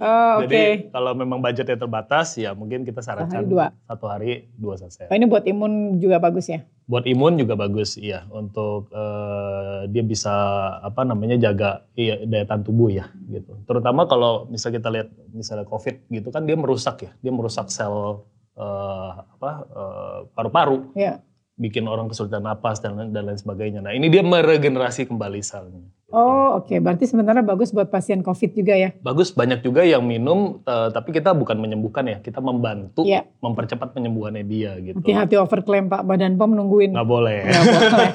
oh. 0.00 0.36
Jadi 0.44 0.88
kalau 0.88 1.12
memang 1.12 1.38
budgetnya 1.44 1.76
terbatas 1.76 2.32
ya 2.40 2.56
mungkin 2.56 2.84
kita 2.84 3.04
sarankan 3.04 3.44
hari 3.44 3.48
dua. 3.48 3.66
satu 3.84 4.06
hari 4.08 4.30
dua 4.56 4.80
saset. 4.80 5.08
Oh, 5.12 5.16
ini 5.16 5.28
buat 5.28 5.44
imun 5.44 6.00
juga 6.00 6.16
bagus 6.16 6.48
ya? 6.48 6.64
Buat 6.88 7.06
imun 7.06 7.38
juga 7.38 7.54
bagus, 7.54 8.00
iya. 8.00 8.24
Untuk 8.32 8.88
eh, 8.90 9.86
dia 9.92 10.02
bisa 10.02 10.32
apa 10.80 11.04
namanya 11.04 11.36
jaga 11.38 11.84
iya, 11.94 12.18
daya 12.24 12.48
tahan 12.48 12.64
tubuh 12.64 12.88
ya, 12.90 13.12
gitu. 13.30 13.60
Terutama 13.68 14.08
kalau 14.08 14.48
misal 14.50 14.72
kita 14.74 14.88
lihat 14.90 15.12
misalnya 15.30 15.68
COVID 15.68 16.08
gitu 16.10 16.28
kan 16.32 16.48
dia 16.48 16.56
merusak 16.58 16.96
ya, 17.04 17.12
dia 17.20 17.30
merusak 17.30 17.68
sel 17.70 18.24
eh, 18.56 19.10
apa 19.38 19.50
eh, 19.70 20.18
paru-paru, 20.34 20.90
Iya. 20.96 21.22
bikin 21.60 21.84
orang 21.86 22.08
kesulitan 22.08 22.42
napas 22.42 22.80
dan 22.80 22.96
dan 23.12 23.22
lain 23.28 23.38
sebagainya. 23.38 23.84
Nah 23.84 23.92
ini 23.92 24.08
dia 24.10 24.24
meregenerasi 24.24 25.06
kembali 25.06 25.44
selnya. 25.44 25.84
Oh 26.10 26.58
oke, 26.58 26.74
berarti 26.76 27.04
sebenarnya 27.04 27.40
bagus 27.40 27.70
buat 27.70 27.86
pasien 27.86 28.18
COVID 28.18 28.50
juga 28.52 28.74
ya? 28.74 28.90
Bagus 28.98 29.30
banyak 29.30 29.60
juga 29.60 29.80
yang 29.80 30.02
minum, 30.02 30.58
eh, 30.60 30.88
tapi 30.90 31.10
kita 31.10 31.30
bukan 31.32 31.54
menyembuhkan 31.56 32.02
ya, 32.04 32.18
kita 32.18 32.38
membantu 32.38 33.02
Iya. 33.02 33.30
mempercepat 33.38 33.90
penyembuhannya 33.90 34.42
dia 34.42 34.74
gitu. 34.76 34.98
Hati-hati 34.98 35.34
overclaim 35.36 35.86
Pak, 35.86 36.02
Badan 36.02 36.34
POM 36.34 36.52
nungguin. 36.52 36.90
Nggak 36.90 37.06
boleh. 37.06 37.38
Nggak 37.44 37.64
boleh. 37.64 38.10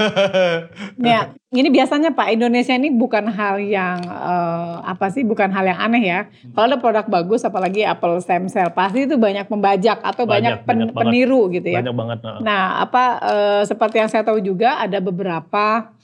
Ya, 0.99 1.19
ini 1.55 1.69
biasanya 1.69 2.11
Pak 2.11 2.27
Indonesia 2.29 2.71
ini 2.71 2.91
bukan 2.91 3.27
hal 3.27 3.59
yang 3.59 4.03
eh, 4.03 4.75
apa 4.83 5.07
sih? 5.07 5.23
Bukan 5.23 5.47
hal 5.49 5.63
yang 5.65 5.79
aneh 5.81 6.03
ya. 6.03 6.19
Kalau 6.51 6.67
ada 6.67 6.77
produk 6.77 7.05
bagus, 7.05 7.41
apalagi 7.41 7.81
apple 7.81 8.19
stem 8.19 8.47
cell, 8.47 8.69
pasti 8.69 9.03
itu 9.03 9.15
banyak 9.15 9.45
pembajak 9.45 9.99
atau 10.01 10.23
Banyak, 10.25 10.27
banyak, 10.27 10.57
pen- 10.61 10.67
banyak 10.67 10.89
banget. 10.91 10.99
peniru 11.07 11.41
gitu 11.49 11.67
ya. 11.69 11.79
Banyak 11.79 11.95
banget. 11.95 12.17
nah. 12.21 12.37
Nah, 12.41 12.63
apa 12.81 13.03
eh, 13.21 13.61
seperti 13.63 13.95
yang 13.97 14.09
saya 14.09 14.21
tahu 14.21 14.39
juga 14.39 14.77
ada 14.77 14.99
beberapa 14.99 15.95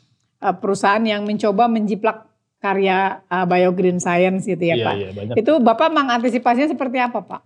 eh, 0.42 0.56
perusahaan 0.58 1.04
yang 1.06 1.24
mencoba 1.24 1.70
menjiplak 1.70 2.28
karya 2.58 3.22
eh, 3.30 3.46
Biogreen 3.46 4.02
Science 4.02 4.50
gitu 4.50 4.62
ya 4.62 4.76
iya, 4.76 4.86
Pak. 4.86 4.96
iya, 4.98 5.10
banyak. 5.14 5.36
Itu 5.38 5.54
Bapak 5.62 5.90
mengantisipasinya 5.94 6.70
seperti 6.74 6.98
apa 6.98 7.22
Pak? 7.22 7.42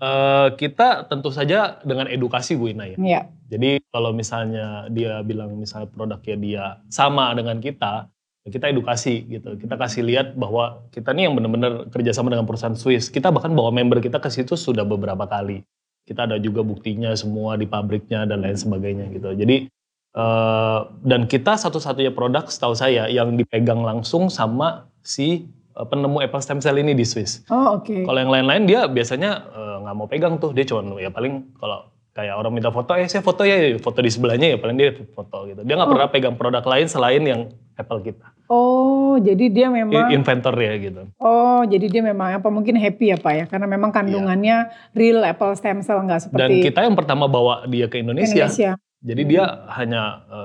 Eh, 0.00 0.48
kita 0.56 1.04
tentu 1.12 1.28
saja 1.28 1.76
dengan 1.84 2.08
edukasi 2.08 2.56
Bu 2.56 2.72
Ina 2.72 2.88
ya. 2.88 2.96
Iya. 2.96 3.22
Jadi 3.52 3.84
kalau 3.92 4.16
misalnya 4.16 4.88
dia 4.88 5.20
bilang 5.20 5.52
misalnya 5.60 5.92
produknya 5.92 6.36
dia 6.40 6.64
sama 6.88 7.28
dengan 7.36 7.60
kita, 7.60 8.08
kita 8.48 8.72
edukasi 8.72 9.28
gitu. 9.28 9.60
Kita 9.60 9.76
kasih 9.76 10.00
lihat 10.08 10.32
bahwa 10.40 10.88
kita 10.88 11.12
nih 11.12 11.28
yang 11.28 11.36
benar-benar 11.36 11.92
kerjasama 11.92 12.32
dengan 12.32 12.48
perusahaan 12.48 12.72
Swiss. 12.72 13.12
Kita 13.12 13.28
bahkan 13.28 13.52
bawa 13.52 13.68
member 13.68 14.00
kita 14.00 14.16
ke 14.24 14.32
situ 14.32 14.56
sudah 14.56 14.88
beberapa 14.88 15.28
kali. 15.28 15.60
Kita 16.08 16.24
ada 16.24 16.40
juga 16.40 16.64
buktinya 16.64 17.12
semua 17.12 17.60
di 17.60 17.68
pabriknya 17.68 18.24
dan 18.24 18.40
lain 18.40 18.56
sebagainya 18.56 19.12
gitu. 19.12 19.36
Jadi 19.36 19.68
eh, 20.12 20.78
dan 21.02 21.24
kita 21.24 21.54
satu-satunya 21.54 22.10
produk 22.10 22.46
setahu 22.46 22.74
saya 22.74 23.06
yang 23.06 23.34
dipegang 23.34 23.80
langsung 23.80 24.26
sama 24.28 24.90
si 25.00 25.46
eh, 25.72 25.86
penemu 25.86 26.20
apple 26.20 26.42
stem 26.42 26.58
cell 26.58 26.76
ini 26.76 26.92
di 26.92 27.04
Swiss. 27.04 27.42
Oh 27.48 27.78
oke. 27.78 28.04
Kalau 28.04 28.18
yang 28.18 28.30
lain-lain 28.30 28.64
dia 28.64 28.86
biasanya 28.86 29.30
eh, 29.48 29.76
nggak 29.82 29.94
mau 29.94 30.06
pegang 30.06 30.36
tuh, 30.36 30.50
dia 30.50 30.64
cuma 30.64 30.82
ya 30.96 31.08
paling 31.08 31.54
kalau 31.56 31.86
kayak 32.10 32.34
orang 32.34 32.50
minta 32.50 32.74
foto, 32.74 32.98
ya 32.98 33.06
saya 33.06 33.22
foto 33.22 33.46
ya, 33.46 33.54
foto 33.78 34.02
di 34.02 34.10
sebelahnya 34.10 34.52
ya 34.52 34.58
paling 34.58 34.76
dia 34.76 34.90
foto 35.14 35.46
gitu. 35.46 35.62
Dia 35.62 35.74
nggak 35.78 35.88
Oh. 35.88 35.94
pernah 35.94 36.08
pegang 36.10 36.34
produk 36.34 36.64
lain 36.66 36.86
selain 36.90 37.22
yang 37.22 37.40
Apple 37.78 38.02
kita, 38.04 38.28
Oh, 38.50 39.16
jadi 39.16 39.46
dia 39.48 39.72
memang 39.72 40.10
inventor 40.12 40.52
ya 40.52 40.74
gitu. 40.76 41.06
Oh, 41.16 41.64
jadi 41.64 41.86
dia 41.86 42.02
memang 42.04 42.36
apa 42.36 42.50
mungkin 42.52 42.76
happy 42.76 43.14
ya 43.14 43.16
Pak 43.16 43.32
ya, 43.32 43.44
karena 43.48 43.64
memang 43.64 43.88
kandungannya 43.88 44.68
real 44.92 45.22
apple 45.24 45.54
stem 45.56 45.80
cell 45.80 46.02
nggak 46.04 46.28
Iya. 46.28 46.34
Dan 46.34 46.50
seperti 46.50 46.66
kita 46.66 46.82
yang 46.84 46.92
pertama 46.98 47.24
bawa 47.24 47.64
dia 47.64 47.86
ke 47.88 48.02
Indonesia, 48.02 48.50
Indonesia. 48.50 48.76
Jadi 49.00 49.22
dia 49.24 49.44
hanya 49.72 50.02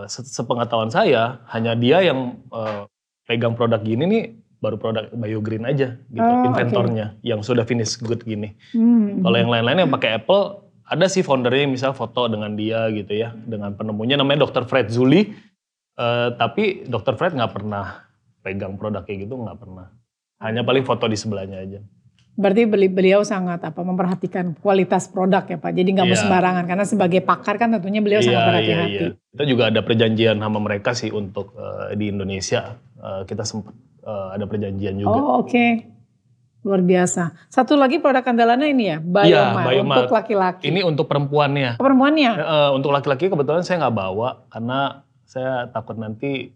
se- 0.07 0.27
sepengetahuan 0.27 0.88
saya, 0.88 1.43
hanya 1.51 1.75
dia 1.75 2.00
yang 2.00 2.39
eh, 2.50 2.83
pegang 3.27 3.53
produk 3.53 3.81
gini 3.81 4.03
nih 4.07 4.24
baru 4.63 4.79
produk 4.81 5.12
Biogreen 5.13 5.67
aja 5.67 5.93
gitu, 6.09 6.25
Oh, 6.25 6.47
inventornya 6.50 7.19
yang 7.21 7.43
sudah 7.45 7.67
finish 7.67 8.00
good 8.01 8.24
gini. 8.25 8.55
Hmm. 8.74 9.21
Kalau 9.21 9.38
yang 9.38 9.51
lain-lain 9.51 9.85
yang 9.85 9.91
pakai 9.93 10.17
Apple, 10.24 10.65
ada 10.85 11.05
sih 11.05 11.21
foundernya 11.21 11.69
misal 11.69 11.91
foto 11.93 12.25
dengan 12.25 12.53
dia 12.57 12.89
gitu 12.89 13.13
ya, 13.13 13.33
dengan 13.45 13.74
penemunya 13.77 14.17
namanya 14.17 14.47
Dr. 14.50 14.65
Fred 14.65 14.89
Zuli. 14.89 15.35
Eh, 15.95 16.29
tapi 16.39 16.88
Dr. 16.88 17.13
Fred 17.19 17.35
nggak 17.38 17.53
pernah 17.53 18.05
pegang 18.41 18.79
produk 18.79 19.05
kayak 19.05 19.29
gitu, 19.29 19.38
nggak 19.38 19.57
pernah. 19.59 19.89
Hanya 20.41 20.62
paling 20.65 20.83
foto 20.83 21.05
di 21.07 21.17
sebelahnya 21.17 21.62
aja. 21.62 21.79
Berarti 22.36 22.68
beli, 22.68 22.92
beliau 22.92 23.24
sangat 23.24 23.63
apa 23.63 23.80
memperhatikan 23.80 24.60
kualitas 24.60 25.08
produk 25.08 25.48
ya 25.48 25.56
Pak. 25.56 25.72
Jadi 25.72 25.89
nggak 25.96 26.04
mau 26.06 26.15
Iya. 26.15 26.24
sembarangan 26.27 26.63
karena 26.68 26.84
sebagai 26.84 27.22
pakar 27.24 27.56
kan 27.56 27.72
tentunya 27.72 28.04
beliau 28.04 28.20
sangat 28.20 28.44
berhati-hati. 28.44 29.06
Kita 29.32 29.44
juga 29.48 29.63
ada 29.72 29.80
perjanjian 29.80 30.36
sama 30.36 30.60
mereka 30.60 30.92
sih 30.92 31.10
untuk 31.10 31.56
eh, 31.56 31.96
di 31.96 32.12
Indonesia. 32.12 32.75
Eh, 32.75 33.22
kita 33.24 33.48
sempat 33.48 33.72
eh, 34.04 34.27
ada 34.36 34.46
perjanjian 34.46 35.00
juga. 35.00 35.15
Oh 35.15 35.39
oke. 35.42 35.96
Luar 36.62 36.82
biasa. 36.82 37.30
Satu 37.48 37.77
lagi 37.77 38.01
produk 38.01 38.25
andalannya 38.25 38.68
ini 38.68 38.84
ya, 38.89 38.98
Iya, 38.98 39.54
Biomile 39.54 39.70
Biomile. 39.72 39.96
untuk 40.01 40.12
laki-laki. 40.12 40.63
Ini 40.65 40.82
untuk 40.82 41.06
perempuannya. 41.06 41.77
Oh, 41.77 41.86
perempuannya? 41.86 42.32
Eh, 42.36 42.70
untuk 42.74 42.92
laki-laki 42.92 43.30
kebetulan 43.30 43.62
saya 43.62 43.86
nggak 43.86 43.96
bawa 43.96 44.44
karena 44.50 45.06
saya 45.24 45.70
takut 45.70 45.96
nanti 45.96 46.51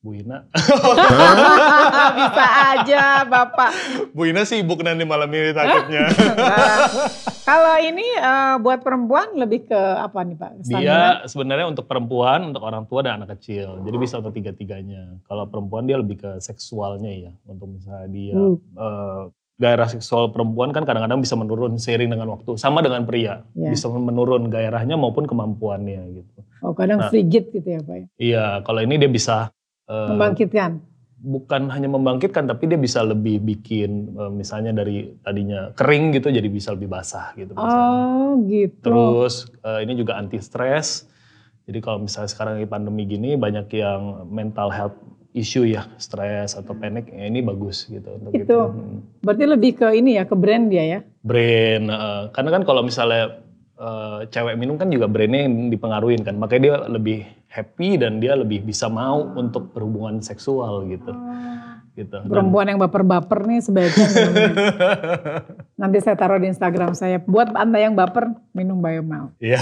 Bu 0.00 0.16
Ina. 0.16 0.48
Bisa 2.18 2.46
aja 2.72 3.02
Bapak. 3.22 3.70
Bu 4.10 4.24
Ina 4.24 4.42
sibuk 4.42 4.80
nanti 4.80 5.04
malam 5.04 5.28
ini 5.28 5.52
takutnya. 5.52 6.08
Nah, 6.08 6.88
Kalau 7.50 7.76
ini 7.76 8.06
eh, 8.06 8.56
buat 8.56 8.80
perempuan 8.80 9.34
lebih 9.34 9.68
ke 9.68 9.76
apa 9.76 10.22
nih 10.22 10.36
Pak? 10.36 10.50
Stamina? 10.62 10.80
Dia 10.80 11.00
sebenarnya 11.26 11.66
untuk 11.66 11.84
perempuan, 11.84 12.48
untuk 12.48 12.62
orang 12.62 12.86
tua 12.86 13.02
dan 13.02 13.20
anak 13.20 13.36
kecil. 13.36 13.82
Jadi 13.82 13.96
bisa 13.96 14.16
untuk 14.16 14.32
tiga-tiganya. 14.32 15.20
Kalau 15.26 15.44
perempuan 15.44 15.84
dia 15.84 15.98
lebih 15.98 16.16
ke 16.16 16.30
seksualnya 16.38 17.10
ya. 17.10 17.32
Untuk 17.44 17.68
misalnya 17.68 18.08
dia 18.08 18.32
Hmm. 18.32 18.56
eh, 18.56 19.22
gairah 19.60 19.88
seksual 19.90 20.32
perempuan 20.32 20.72
kan 20.72 20.88
kadang-kadang 20.88 21.20
bisa 21.20 21.36
menurun 21.36 21.76
seiring 21.76 22.08
dengan 22.08 22.32
waktu. 22.32 22.56
Sama 22.56 22.80
dengan 22.80 23.04
pria. 23.04 23.44
Ya. 23.52 23.68
Bisa 23.68 23.92
menurun 23.92 24.48
gairahnya 24.48 24.96
maupun 24.96 25.28
kemampuannya 25.28 26.00
gitu. 26.14 26.40
Oh 26.62 26.72
kadang 26.72 27.04
Nah. 27.04 27.10
frigid 27.12 27.52
gitu 27.52 27.68
ya 27.68 27.80
Pak 27.80 27.94
ya? 27.94 28.06
Iya, 28.16 28.44
kalau 28.62 28.80
ini 28.80 28.96
dia 28.96 29.08
bisa 29.08 29.52
eh, 29.90 30.08
Membangkitkan. 30.14 30.70
bukan 31.20 31.68
hanya 31.68 31.84
membangkitkan 31.84 32.48
tapi 32.48 32.64
dia 32.64 32.80
bisa 32.80 33.04
lebih 33.04 33.42
bikin 33.42 34.14
eh, 34.14 34.32
misalnya 34.32 34.72
dari 34.72 35.12
tadinya 35.20 35.74
kering 35.74 36.16
gitu 36.16 36.30
jadi 36.30 36.48
bisa 36.48 36.72
lebih 36.72 36.88
basah 36.88 37.34
gitu 37.34 37.52
misalnya. 37.52 37.84
Oh 37.90 38.30
gitu. 38.46 38.80
Terus 38.86 39.34
eh, 39.60 39.82
ini 39.84 39.98
juga 39.98 40.16
anti 40.16 40.38
stres. 40.38 41.10
Jadi 41.66 41.78
kalau 41.78 42.02
misalnya 42.02 42.30
sekarang 42.30 42.52
lagi 42.56 42.66
pandemi 42.66 43.04
gini 43.04 43.36
banyak 43.36 43.68
yang 43.74 44.26
mental 44.26 44.72
health 44.72 44.96
issue 45.30 45.62
ya, 45.62 45.86
stres 45.94 46.58
atau 46.58 46.74
panik, 46.74 47.06
ya 47.06 47.30
ini 47.30 47.38
bagus 47.38 47.86
gitu 47.86 48.10
untuk 48.18 48.34
Itu. 48.34 48.42
itu. 48.42 48.58
Hmm. 48.58 48.98
Berarti 49.22 49.44
lebih 49.46 49.72
ke 49.78 49.86
ini 49.94 50.18
ya, 50.18 50.26
ke 50.26 50.34
brand 50.34 50.66
dia 50.66 50.82
ya? 50.82 51.00
Brain, 51.22 51.86
eh, 51.86 52.22
karena 52.34 52.50
kan 52.50 52.62
kalau 52.64 52.82
misalnya 52.82 53.38
cewek 54.28 54.60
minum 54.60 54.76
kan 54.76 54.92
juga 54.92 55.08
brainnya 55.08 55.48
yang 55.48 55.72
dipengaruhin 55.72 56.20
kan, 56.20 56.36
makanya 56.36 56.60
dia 56.60 56.74
lebih 56.84 57.24
happy 57.50 57.98
dan 57.98 58.16
dia 58.16 58.32
lebih 58.32 58.62
bisa 58.62 58.86
mau 58.86 59.26
untuk 59.32 59.70
berhubungan 59.70 60.18
seksual 60.20 60.86
gitu. 60.86 61.10
gitu. 61.92 62.14
Dan- 62.16 62.30
Perempuan 62.30 62.64
yang 62.64 62.78
baper-baper 62.78 63.42
nih 63.44 63.58
sebaiknya 63.58 64.06
minum. 64.06 64.54
Nanti 65.80 65.98
saya 65.98 66.14
taruh 66.14 66.36
di 66.36 66.46
Instagram 66.46 66.92
saya. 66.92 67.18
Buat 67.20 67.50
anda 67.52 67.76
yang 67.76 67.92
baper, 67.92 68.30
minum 68.52 68.78
Biomel. 68.78 69.34
Iya. 69.36 69.58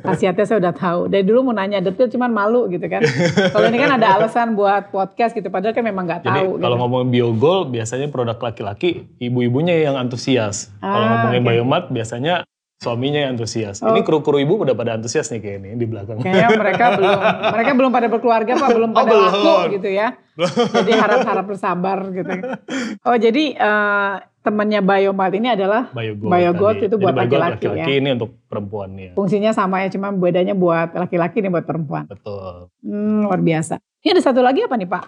Khasiatnya 0.00 0.44
saya 0.44 0.58
udah 0.60 0.72
tahu. 0.72 1.00
Dari 1.06 1.20
dulu 1.22 1.44
mau 1.44 1.54
nanya 1.54 1.78
detail 1.78 2.08
cuman 2.08 2.30
malu 2.30 2.66
gitu 2.68 2.86
kan. 2.86 3.02
Kalau 3.50 3.66
ini 3.66 3.76
kan 3.76 3.90
ada 3.92 4.14
alasan 4.14 4.54
buat 4.54 4.88
podcast 4.88 5.34
gitu. 5.34 5.50
Padahal 5.50 5.74
kan 5.74 5.82
memang 5.82 6.06
nggak 6.06 6.22
Jadi 6.22 6.32
tahu. 6.40 6.50
kalau 6.56 6.74
gitu. 6.74 6.80
ngomongin 6.80 7.08
biogol 7.10 7.58
biasanya 7.66 8.08
produk 8.08 8.38
laki-laki 8.40 8.90
ibu-ibunya 9.18 9.76
yang 9.76 9.98
antusias. 9.98 10.72
kalau 10.78 10.96
Ah, 10.96 11.08
ngomongin 11.12 11.42
oke. 11.42 11.48
biomat 11.50 11.82
biasanya 11.90 12.34
suaminya 12.82 13.20
yang 13.24 13.30
antusias. 13.38 13.80
Oh. 13.80 13.94
Ini 13.94 14.02
kru-kru 14.02 14.42
ibu 14.42 14.60
udah 14.60 14.74
pada 14.76 14.98
antusias 14.98 15.30
nih 15.30 15.40
kayak 15.40 15.56
ini 15.62 15.68
di 15.78 15.86
belakang. 15.86 16.20
Kayaknya 16.20 16.48
mereka 16.58 16.84
belum 16.98 17.18
mereka 17.54 17.70
belum 17.72 17.90
pada 17.94 18.06
berkeluarga 18.10 18.52
pak, 18.58 18.68
belum 18.74 18.90
Oh, 18.94 18.96
pada 18.96 19.10
belum. 19.10 19.24
laku 19.30 19.54
gitu 19.78 19.88
ya. 19.88 20.08
Jadi 20.82 20.92
harap-harap 20.98 21.44
bersabar 21.46 21.98
gitu. 22.10 22.32
Oh 23.06 23.14
jadi 23.14 23.44
eh, 23.54 24.14
temannya 24.42 24.82
Biomart 24.82 25.34
ini 25.38 25.48
adalah 25.54 25.94
Biogold. 25.94 26.30
Biogold 26.34 26.78
itu 26.82 26.96
buat 26.98 27.14
laki-laki 27.14 27.70
ya? 27.70 27.86
ini 27.86 28.18
untuk 28.18 28.34
perempuan 28.50 28.90
ya. 28.98 29.14
fungsinya 29.14 29.54
sama 29.54 29.86
ya, 29.86 29.94
cuma 29.94 30.10
bedanya 30.10 30.52
buat 30.58 30.90
laki-laki 30.90 31.38
ini 31.38 31.54
buat 31.54 31.62
perempuan. 31.62 32.10
Betul. 32.10 32.68
Hmm, 32.82 33.30
luar 33.30 33.38
biasa. 33.40 33.78
Ini 34.02 34.10
ada 34.18 34.22
satu 34.26 34.42
lagi 34.42 34.66
apa 34.66 34.74
nih 34.74 34.90
pak? 34.90 35.04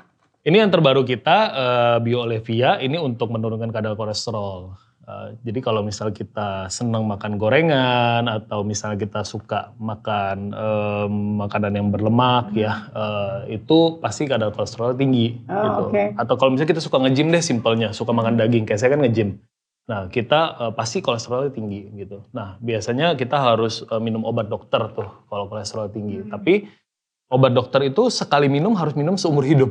Ini 0.46 0.62
yang 0.62 0.70
terbaru 0.70 1.02
kita 1.02 1.36
eh, 1.50 1.96
Bio 2.06 2.22
Olivia 2.22 2.78
ini 2.78 2.94
untuk 2.96 3.34
menurunkan 3.34 3.74
kadar 3.74 3.98
kolesterol. 3.98 4.85
Eh, 5.06 5.28
jadi 5.46 5.62
kalau 5.62 5.86
misal 5.86 6.10
kita 6.10 6.66
senang 6.66 7.06
makan 7.06 7.38
gorengan 7.38 8.26
atau 8.26 8.66
misalnya 8.66 8.98
kita 8.98 9.22
suka 9.22 9.70
makan 9.78 10.50
em, 10.50 11.12
makanan 11.46 11.78
yang 11.78 11.88
berlemak 11.94 12.50
ya, 12.50 12.90
eh, 12.90 13.62
itu 13.62 14.02
pasti 14.02 14.26
kadar 14.26 14.50
kolesterol 14.50 14.98
tinggi 14.98 15.38
Oh, 15.46 15.62
gitu. 15.62 15.82
oke. 15.94 16.02
Atau 16.18 16.34
kalau 16.34 16.50
misalnya 16.50 16.74
kita 16.74 16.82
suka 16.82 16.98
nge-gym 16.98 17.30
deh 17.30 17.38
simpelnya, 17.38 17.94
suka 17.94 18.10
makan 18.10 18.34
daging, 18.34 18.66
kayak 18.66 18.82
saya 18.82 18.98
kan 18.98 19.06
nge-gym. 19.06 19.38
Nah 19.86 20.10
kita 20.10 20.40
eh, 20.58 20.72
pasti 20.74 20.98
kolesterolnya 20.98 21.54
tinggi 21.54 21.86
gitu. 21.94 22.26
Nah 22.34 22.58
biasanya 22.58 23.14
kita 23.14 23.38
harus 23.38 23.86
eh, 23.86 24.02
minum 24.02 24.26
obat 24.26 24.50
dokter 24.50 24.90
tuh 24.90 25.06
kalau 25.30 25.46
kolesterol 25.46 25.86
tinggi. 25.94 26.26
Hmm. 26.26 26.34
Tapi 26.34 26.66
obat 27.30 27.54
dokter 27.54 27.86
itu 27.86 28.10
sekali 28.10 28.50
minum 28.50 28.74
harus 28.74 28.98
minum 28.98 29.14
seumur 29.14 29.46
hidup. 29.46 29.70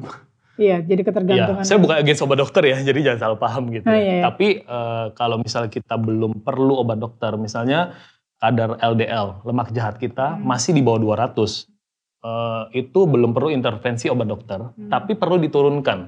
Iya, 0.55 0.77
jadi 0.79 0.97
Ya, 0.97 1.05
ketergantungan. 1.05 1.63
saya 1.63 1.77
bukan 1.77 1.97
against 1.97 2.21
obat 2.21 2.37
dokter 2.37 2.63
ya, 2.63 2.77
jadi 2.87 2.99
jangan 3.01 3.19
salah 3.21 3.37
paham 3.37 3.69
gitu. 3.69 3.83
Ah, 3.83 3.91
ya. 3.91 3.99
iya, 3.99 4.13
iya. 4.13 4.23
Tapi 4.23 4.47
eh, 4.61 5.05
kalau 5.11 5.37
misalnya 5.37 5.67
kita 5.67 5.95
belum 5.95 6.39
perlu 6.39 6.73
obat 6.77 6.97
dokter, 6.97 7.35
misalnya 7.35 7.91
kadar 8.35 8.75
LDL, 8.77 9.41
lemak 9.41 9.69
jahat 9.69 9.95
kita 9.95 10.35
Hmm. 10.35 10.43
masih 10.45 10.71
di 10.71 10.79
bawah 10.79 10.97
200, 10.97 11.67
eh, 12.21 12.63
itu 12.77 12.99
belum 13.03 13.31
perlu 13.31 13.49
intervensi 13.49 14.07
obat 14.07 14.27
dokter, 14.27 14.59
Hmm. 14.61 14.87
tapi 14.87 15.13
perlu 15.13 15.35
diturunkan. 15.37 15.99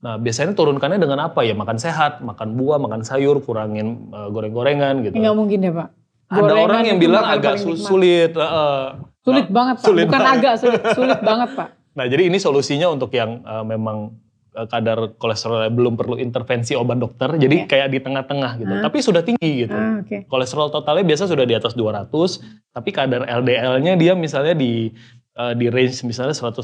Nah, 0.00 0.16
biasanya 0.16 0.52
turunkannya 0.52 0.98
dengan 0.98 1.16
apa 1.22 1.40
ya? 1.40 1.54
Makan 1.54 1.78
sehat, 1.78 2.20
makan 2.20 2.54
buah, 2.54 2.76
makan 2.76 3.00
sayur, 3.00 3.40
kurangin 3.40 4.10
eh, 4.10 4.28
goreng-gorengan 4.28 5.00
gitu. 5.02 5.14
Enggak 5.14 5.32
mungkin 5.32 5.58
deh 5.60 5.72
Pak. 5.72 5.88
Ada 6.26 6.40
Gorengan 6.42 6.64
orang 6.64 6.82
yang 6.84 6.98
bilang 6.98 7.22
agak 7.22 7.54
sulit. 7.78 8.32
eh, 8.32 8.86
Sulit 9.22 9.46
nah, 9.46 9.54
banget 9.54 9.74
Pak, 9.76 9.84
sulit 9.84 10.04
bukan 10.04 10.18
banget. 10.18 10.34
agak 10.36 10.54
sulit, 10.58 10.82
sulit 10.92 11.20
banget 11.22 11.50
Pak. 11.54 11.68
Nah, 11.94 12.04
jadi 12.04 12.26
ini 12.26 12.36
solusinya 12.36 12.90
untuk 12.90 13.10
yang 13.10 13.40
eh, 13.40 13.64
memang 13.64 14.12
eh, 14.52 14.66
kadar 14.66 15.14
kolesterolnya 15.14 15.70
belum 15.70 15.94
perlu 15.94 16.14
intervensi 16.16 16.74
obat 16.74 16.98
dokter, 16.98 17.38
jadi 17.38 17.64
Oke. 17.64 17.70
kayak 17.70 17.88
di 17.88 17.98
tengah-tengah 17.98 18.52
gitu. 18.58 18.72
Ah. 18.72 18.82
Tapi 18.82 18.98
sudah 18.98 19.22
tinggi 19.22 19.66
gitu. 19.66 19.74
Ah, 19.74 19.98
oke. 19.98 20.26
Kolesterol 20.26 20.70
totalnya 20.70 21.04
biasa 21.04 21.26
sudah 21.26 21.42
di 21.42 21.54
atas 21.54 21.74
200, 21.74 22.10
tapi 22.70 22.90
kadar 22.90 23.22
LDL-nya 23.24 23.94
dia 23.94 24.12
misalnya 24.14 24.52
di 24.52 24.90
eh, 25.34 25.54
di 25.54 25.66
range 25.66 26.02
misalnya 26.02 26.34
180, 26.34 26.62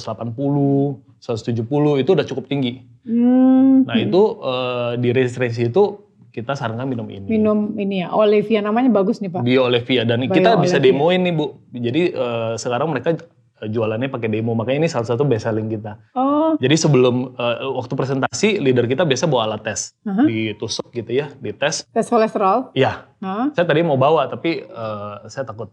170 1.18 2.02
itu 2.02 2.10
udah 2.10 2.26
cukup 2.26 2.44
tinggi. 2.46 2.82
Hmm, 3.02 3.82
Nah, 3.82 3.96
itu 3.96 4.22
eh, 4.40 4.92
di 4.98 5.08
range-range 5.10 5.58
itu 5.64 5.82
kita 6.30 6.54
sarankan 6.54 6.86
minum 6.86 7.10
ini. 7.10 7.26
minum 7.26 7.74
ini 7.74 8.06
ya, 8.06 8.14
Olivia 8.14 8.62
namanya 8.62 8.86
bagus 8.88 9.18
nih 9.18 9.30
Pak. 9.30 9.42
Bio 9.42 9.66
Olivia 9.66 10.06
dan 10.06 10.22
Bio 10.22 10.30
kita 10.30 10.62
bisa 10.62 10.78
Olivia. 10.78 10.94
demoin 10.94 11.18
nih 11.18 11.34
Bu. 11.34 11.46
Jadi 11.70 12.02
eh, 12.14 12.52
sekarang 12.54 12.86
mereka 12.86 13.18
jualannya 13.62 14.08
pakai 14.08 14.28
demo, 14.28 14.52
makanya 14.52 14.78
ini 14.78 14.88
salah 14.88 15.04
satu 15.04 15.22
best 15.22 15.44
selling 15.44 15.68
kita. 15.68 16.00
Oh, 16.12 16.56
Jadi 16.56 16.74
sebelum 16.74 17.32
eh, 17.32 17.56
waktu 17.66 17.92
presentasi 17.92 18.56
leader 18.56 18.84
kita 18.84 19.02
biasa 19.02 19.24
bawa 19.24 19.44
alat 19.46 19.62
tes, 19.62 19.92
Aha. 20.02 20.24
ditusuk 20.24 20.88
gitu 20.90 21.10
ya, 21.10 21.28
dites. 21.36 21.84
tes 21.86 22.06
kolesterol. 22.06 22.72
Ya, 22.72 23.10
Hah? 23.18 23.52
saya 23.52 23.64
tadi 23.64 23.80
mau 23.80 23.94
bawa 23.94 24.24
tapi 24.26 24.62
eh, 24.62 25.14
saya 25.26 25.44
takut 25.44 25.68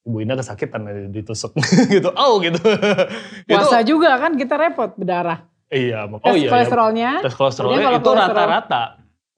Ibu 0.00 0.16
Ina 0.18 0.32
kesakitan 0.32 0.80
nanti 0.80 1.12
ditusuk 1.12 1.52
gitu. 1.94 2.10
Oh 2.12 2.40
gitu. 2.40 2.56
Puasa 3.46 3.82
juga 3.82 4.16
kan 4.16 4.34
kita 4.34 4.56
repot 4.56 4.90
berdarah. 4.94 5.44
iya, 5.68 6.08
mak- 6.08 6.20
Tes 6.20 6.32
oh 6.32 6.34
iya. 6.34 6.46
ya. 6.46 6.50
kolesterolnya. 6.50 7.10
Tes 7.22 7.34
kolesterolnya 7.34 7.78
itu 7.92 8.02
kolesterol- 8.02 8.18
rata-rata. 8.32 8.82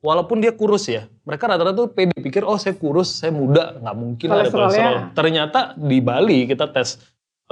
Walaupun 0.02 0.42
dia 0.42 0.50
kurus 0.50 0.90
ya, 0.90 1.06
mereka 1.22 1.46
rata-rata 1.46 1.78
tuh 1.78 1.86
pede 1.86 2.10
pikir 2.16 2.42
oh 2.42 2.58
saya 2.58 2.74
kurus, 2.74 3.22
saya 3.22 3.30
muda, 3.30 3.78
nggak 3.78 3.94
mungkin 3.94 4.26
ada 4.28 4.50
kolesterol. 4.50 5.14
Ternyata 5.14 5.78
di 5.78 5.98
Bali 5.98 6.42
kita 6.42 6.66
tes, 6.68 6.98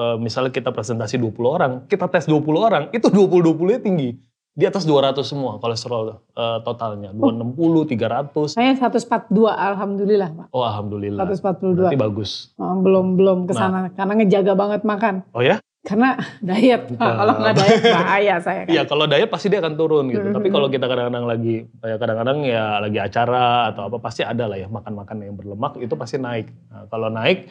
eh, 0.00 0.16
misalnya 0.16 0.49
kita 0.49 0.73
presentasi 0.73 1.21
20 1.21 1.37
orang, 1.47 1.73
kita 1.85 2.09
tes 2.09 2.25
20 2.25 2.40
orang, 2.57 2.88
itu 2.90 3.07
20-20-nya 3.07 3.80
tinggi. 3.80 4.16
Di 4.50 4.66
atas 4.66 4.83
200 4.83 5.14
semua 5.23 5.57
kolesterol 5.57 6.16
eh, 6.35 6.59
totalnya, 6.64 7.12
260, 7.14 7.87
300. 7.87 8.50
Saya 8.50 8.73
142 8.75 9.30
alhamdulillah 9.47 10.30
Pak. 10.35 10.47
Oh 10.50 10.64
alhamdulillah, 10.64 11.23
142. 11.23 11.76
berarti 11.76 11.97
bagus. 11.97 12.50
Oh, 12.57 12.75
belum 12.76 13.14
belum 13.14 13.38
ke 13.47 13.54
Nah. 13.54 13.61
sana 13.61 13.80
karena 13.92 14.12
ngejaga 14.16 14.52
banget 14.54 14.83
makan. 14.83 15.23
Oh 15.30 15.40
ya? 15.40 15.62
Karena 15.80 16.19
diet. 16.45 16.83
Pak. 16.92 16.99
Nah. 16.99 17.14
Kalau 17.14 17.33
nggak 17.38 17.54
diet 17.57 17.83
bahaya 17.88 18.35
saya 18.42 18.61
kan. 18.66 18.73
Iya 18.75 18.83
kalau 18.85 19.04
diet 19.07 19.30
pasti 19.30 19.47
dia 19.49 19.62
akan 19.62 19.75
turun 19.78 20.04
gitu. 20.11 20.26
Mhm. 20.28 20.35
Tapi 20.35 20.49
kalau 20.50 20.66
kita 20.66 20.85
kadang-kadang 20.85 21.25
lagi, 21.25 21.57
ya 21.80 21.97
kadang-kadang 21.97 22.38
ya 22.42 22.64
lagi 22.83 22.99
acara 22.99 23.71
atau 23.71 23.83
apa 23.87 23.97
pasti 23.97 24.26
ada 24.26 24.45
lah 24.45 24.59
ya 24.59 24.66
makan-makan 24.66 25.16
yang 25.25 25.38
berlemak 25.38 25.78
itu 25.78 25.95
pasti 25.95 26.19
naik. 26.19 26.50
Nah, 26.69 26.85
kalau 26.90 27.09
naik 27.09 27.47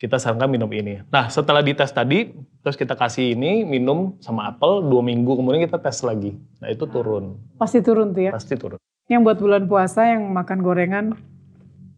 kita 0.00 0.16
sarankan 0.16 0.48
minum 0.48 0.72
ini. 0.72 1.04
Nah 1.12 1.28
setelah 1.28 1.60
dites 1.60 1.92
tadi, 1.92 2.32
terus 2.64 2.72
kita 2.72 2.96
kasih 2.96 3.36
ini 3.36 3.68
minum 3.68 4.16
sama 4.24 4.48
apel 4.48 4.80
dua 4.88 5.04
minggu 5.04 5.36
kemudian 5.36 5.60
kita 5.68 5.76
tes 5.76 6.00
lagi. 6.00 6.40
Nah 6.56 6.72
itu 6.72 6.88
turun, 6.88 7.36
Pasti 7.60 7.84
turun 7.84 8.16
tuh 8.16 8.24
ya. 8.24 8.32
pasti 8.32 8.56
turun. 8.56 8.80
Yang 9.12 9.20
buat 9.28 9.38
bulan 9.44 9.62
puasa 9.68 10.08
yang 10.08 10.32
makan 10.32 10.58
gorengan 10.64 11.04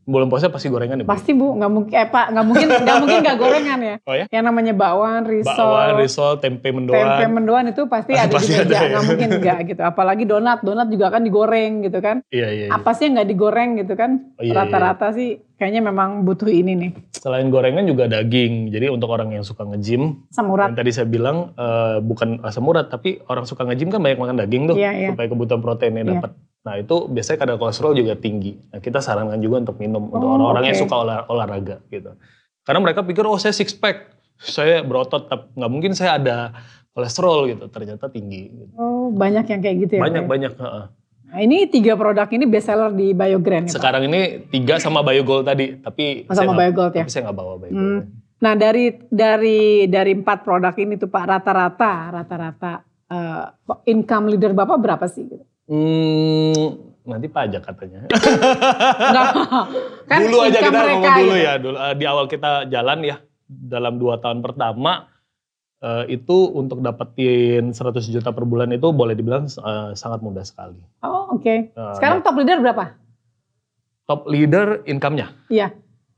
Bulan 0.02 0.26
puasa 0.26 0.50
pasti 0.50 0.66
gorengan 0.66 0.98
ya. 0.98 1.04
Bu? 1.04 1.08
pasti 1.08 1.30
bu 1.30 1.54
nggak 1.54 1.70
mungkin 1.70 1.94
eh 1.94 2.06
pak 2.06 2.26
nggak 2.30 2.42
mungkin 2.44 2.66
nggak 2.74 2.96
mungkin 2.98 3.18
nggak 3.22 3.38
gorengan 3.38 3.78
ya. 3.78 3.96
Oh 4.02 4.14
ya? 4.14 4.26
Yang 4.28 4.44
namanya 4.44 4.72
bakwan, 4.72 5.22
risol, 5.22 5.54
Bakwan, 5.54 5.90
risol, 5.96 6.32
tempe 6.36 6.68
mendoan. 6.68 6.98
tempe 6.98 7.24
mendoan 7.30 7.64
itu 7.68 7.82
pasti 7.86 8.12
ada 8.12 8.30
Pasti 8.30 8.50
di 8.50 8.58
meja 8.58 8.76
ya. 8.76 8.88
nggak 8.90 9.04
mungkin 9.06 9.28
nggak 9.38 9.58
gitu. 9.68 9.80
Apalagi 9.80 10.24
donat, 10.24 10.58
donat 10.60 10.88
juga 10.88 11.06
kan 11.08 11.22
digoreng 11.22 11.82
gitu 11.82 11.98
kan. 11.98 12.26
Iya 12.28 12.48
iya. 12.48 12.64
iya. 12.66 12.74
Apa 12.74 12.92
sih 12.92 13.06
yang 13.06 13.14
nggak 13.16 13.28
digoreng 13.28 13.70
gitu 13.76 13.94
kan? 13.94 14.10
Oh, 14.34 14.42
iya, 14.42 14.52
Rata-rata 14.52 15.12
sih 15.12 15.38
kayaknya 15.54 15.86
memang 15.86 16.26
butuh 16.26 16.50
ini 16.50 16.74
nih. 16.74 16.90
Selain 17.14 17.46
gorengan 17.46 17.86
juga 17.86 18.10
daging. 18.10 18.74
Jadi 18.74 18.90
untuk 18.90 19.06
orang 19.06 19.30
yang 19.30 19.46
suka 19.46 19.62
nge-gym, 19.64 20.26
Asam 20.28 20.50
urat. 20.50 20.74
Yang 20.74 20.78
tadi 20.78 20.90
saya 20.90 21.06
bilang 21.06 21.54
eh, 21.54 22.02
bukan 22.02 22.42
asam 22.42 22.66
urat, 22.66 22.90
tapi 22.90 23.22
orang 23.24 23.46
suka 23.46 23.62
nge-gym 23.62 23.88
kan 23.88 24.02
banyak 24.02 24.18
makan 24.18 24.36
daging 24.36 24.62
tuh 24.66 24.74
Iya, 24.74 24.90
iya. 24.90 25.08
supaya 25.14 25.30
kebutuhan 25.30 25.62
proteinnya 25.62 26.02
Iya. 26.02 26.10
dapat. 26.18 26.30
Nah 26.62 26.74
itu 26.76 27.10
biasanya 27.10 27.38
kadar 27.38 27.56
kolesterol 27.56 27.92
juga 27.92 28.14
tinggi. 28.14 28.54
Nah 28.70 28.78
kita 28.78 28.98
sarankan 28.98 29.38
juga 29.38 29.60
untuk 29.60 29.76
minum 29.76 30.06
untuk 30.06 30.22
Oh, 30.22 30.34
orang-orang 30.36 30.70
yang 30.70 30.78
oke. 30.78 30.82
suka 30.82 30.94
olah- 30.96 31.26
olahraga 31.26 31.82
gitu. 31.88 32.14
Karena 32.62 32.78
mereka 32.80 33.02
pikir 33.02 33.26
oh 33.26 33.34
saya 33.34 33.50
six 33.50 33.74
pack, 33.74 34.14
saya 34.36 34.80
berotot, 34.80 35.26
tapi 35.26 35.50
nggak 35.52 35.70
mungkin 35.70 35.92
saya 35.92 36.16
ada 36.16 36.54
kolesterol 36.90 37.50
gitu. 37.50 37.64
Ternyata 37.66 38.06
tinggi. 38.06 38.42
Gitu. 38.48 38.72
Oh 38.74 39.10
banyak 39.10 39.42
yang 39.44 39.60
kayak 39.60 39.76
gitu 39.80 39.92
ya. 39.98 40.02
Banyak 40.02 40.22
Pak? 40.22 40.30
banyak. 40.30 40.52
heeh. 40.54 40.84
Nah, 41.32 41.40
ini 41.40 41.64
tiga 41.64 41.96
produk 41.96 42.28
ini 42.28 42.44
best 42.44 42.68
seller 42.68 42.92
di 42.92 43.10
Biogrand 43.10 43.64
ya 43.64 43.72
Pak? 43.72 43.76
Sekarang 43.80 44.02
ini 44.04 44.20
tiga 44.46 44.76
sama 44.76 45.00
Biogold 45.00 45.42
tadi, 45.42 45.80
tapi 45.80 46.28
Oh, 46.28 46.36
sama 46.36 46.54
Biogold 46.54 46.92
ya? 46.92 47.02
Tapi 47.02 47.10
saya 47.10 47.22
nggak 47.26 47.36
bawa 47.36 47.54
Biogold. 47.56 47.74
Hmm. 47.74 48.00
Nah 48.38 48.52
dari 48.52 48.84
dari 49.08 49.60
dari 49.86 50.12
empat 50.12 50.42
produk 50.42 50.74
ini 50.76 50.94
tuh 50.94 51.06
Pak 51.06 51.24
rata-rata 51.24 51.92
rata-rata 52.12 52.72
eh, 53.08 53.44
income 53.86 54.28
leader 54.28 54.52
bapak 54.52 54.76
berapa 54.76 55.06
sih? 55.06 55.24
Gitu? 55.24 55.42
Hmm, 55.70 56.66
nanti 57.06 57.26
pajak 57.30 57.62
katanya. 57.62 58.10
Nggak, 58.10 59.28
kan 60.10 60.18
dulu 60.26 60.38
aja 60.42 60.58
kita 60.58 60.80
ngomong 60.82 61.14
dulu 61.22 61.34
ya 61.38 61.52
dulu 61.58 61.76
eh, 61.78 61.94
di 61.94 62.04
awal 62.06 62.26
kita 62.26 62.66
jalan 62.66 62.98
ya 63.06 63.16
dalam 63.46 63.98
dua 64.00 64.18
tahun 64.18 64.42
pertama 64.42 65.06
eh, 65.82 66.04
itu 66.14 66.50
untuk 66.54 66.82
dapetin 66.82 67.70
100 67.70 68.14
juta 68.14 68.30
per 68.34 68.44
bulan 68.46 68.70
itu 68.74 68.90
boleh 68.90 69.14
dibilang 69.14 69.46
eh, 69.46 69.90
sangat 69.94 70.20
mudah 70.22 70.42
sekali. 70.42 70.82
Oh 71.06 71.38
oke. 71.38 71.54
Eh, 71.70 71.94
Sekarang 71.98 72.22
top 72.22 72.36
leader 72.42 72.58
berapa? 72.58 73.02
top 74.02 74.26
leader 74.28 74.82
income-nya. 74.84 75.32
Iya. 75.48 75.72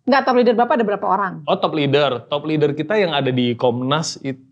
Enggak 0.04 0.22
top 0.28 0.36
leader 0.36 0.54
bapak 0.56 0.74
ada 0.80 0.84
berapa 0.84 1.06
orang? 1.08 1.34
Oh 1.48 1.56
top 1.56 1.72
leader, 1.72 2.28
top 2.28 2.44
leader 2.44 2.76
kita 2.76 2.98
yang 2.98 3.16
ada 3.16 3.32
di 3.32 3.56
Komnas 3.56 4.20
itu 4.20 4.44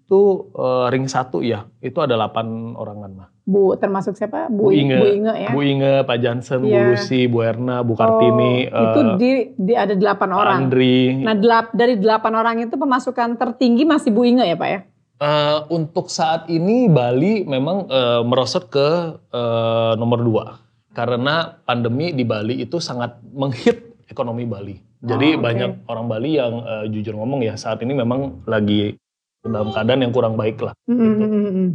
eh, 0.52 0.86
ring 0.88 1.06
satu 1.06 1.40
ya, 1.40 1.64
itu 1.78 1.98
ada 1.98 2.14
8 2.14 2.74
orangan 2.74 3.10
mah. 3.10 3.28
Bu 3.42 3.74
termasuk 3.74 4.14
siapa? 4.14 4.46
Bu, 4.46 4.70
Bu 4.70 4.70
Inge. 4.70 4.96
Bu 4.96 5.06
Inge 5.08 5.34
ya. 5.34 5.50
Bu 5.50 5.60
Inge, 5.60 5.94
Pak 6.02 6.18
Jansen, 6.18 6.62
Bu 6.62 6.68
Iya. 6.68 6.94
Lucy, 6.94 7.26
Bu 7.26 7.42
Erna, 7.42 7.82
Bu 7.82 7.92
Kartini, 7.92 8.68
Oh, 8.68 8.82
itu 8.84 9.00
eh, 9.00 9.10
di, 9.18 9.30
di 9.58 9.74
ada 9.74 9.92
delapan 9.92 10.28
Pak 10.28 10.38
orang. 10.38 10.58
Andri. 10.62 10.98
Nah 11.18 11.34
delap, 11.34 11.66
dari 11.72 11.94
delapan 11.96 12.32
orang 12.34 12.56
itu 12.60 12.74
pemasukan 12.74 13.34
tertinggi 13.34 13.82
masih 13.82 14.10
Bu 14.10 14.22
Inge 14.22 14.44
ya 14.44 14.54
pak 14.54 14.68
ya? 14.68 14.80
Eh, 15.18 15.58
untuk 15.70 16.06
saat 16.06 16.46
ini 16.46 16.86
Bali 16.86 17.42
memang 17.42 17.86
eh, 17.86 18.22
merosot 18.22 18.66
ke 18.66 18.88
eh, 19.28 19.92
nomor 19.94 20.22
dua 20.22 20.44
karena 20.90 21.56
pandemi 21.62 22.12
di 22.12 22.22
Bali 22.22 22.60
itu 22.60 22.76
sangat 22.76 23.16
menghit 23.26 23.96
ekonomi 24.06 24.44
Bali. 24.44 24.76
Jadi 25.02 25.34
Oh, 25.34 25.38
oke. 25.38 25.42
banyak 25.42 25.70
orang 25.86 26.06
Bali 26.06 26.30
yang 26.38 26.62
eh, 26.62 26.84
jujur 26.90 27.14
ngomong 27.14 27.42
ya 27.42 27.54
saat 27.54 27.82
ini 27.82 27.90
memang 27.90 28.46
lagi 28.46 28.94
dalam 29.42 29.74
keadaan 29.74 30.00
yang 30.06 30.12
kurang 30.14 30.34
baik 30.38 30.62
lah. 30.62 30.74
Mm, 30.86 30.98
mm, 30.98 31.16
mm, 31.18 31.52
mm. 31.52 31.70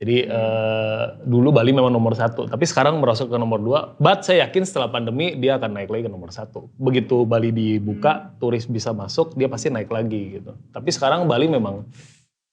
Jadi 0.00 0.16
eh, 0.24 1.04
dulu 1.28 1.52
Bali 1.52 1.76
memang 1.76 1.92
nomor 1.92 2.16
satu, 2.16 2.48
tapi 2.48 2.64
sekarang 2.64 2.96
merosot 3.04 3.28
ke 3.28 3.36
nomor 3.36 3.60
dua. 3.60 3.80
But 4.00 4.24
saya 4.24 4.48
yakin 4.48 4.64
setelah 4.64 4.88
pandemi 4.88 5.36
dia 5.36 5.60
akan 5.60 5.76
naik 5.76 5.92
lagi 5.92 6.08
ke 6.08 6.12
nomor 6.12 6.32
satu. 6.32 6.72
Begitu 6.80 7.28
Bali 7.28 7.52
dibuka, 7.52 8.32
turis 8.40 8.64
bisa 8.64 8.96
masuk, 8.96 9.36
dia 9.36 9.52
pasti 9.52 9.68
naik 9.68 9.92
lagi 9.92 10.40
gitu. 10.40 10.56
Tapi 10.72 10.88
sekarang 10.88 11.28
Bali 11.28 11.52
memang 11.52 11.84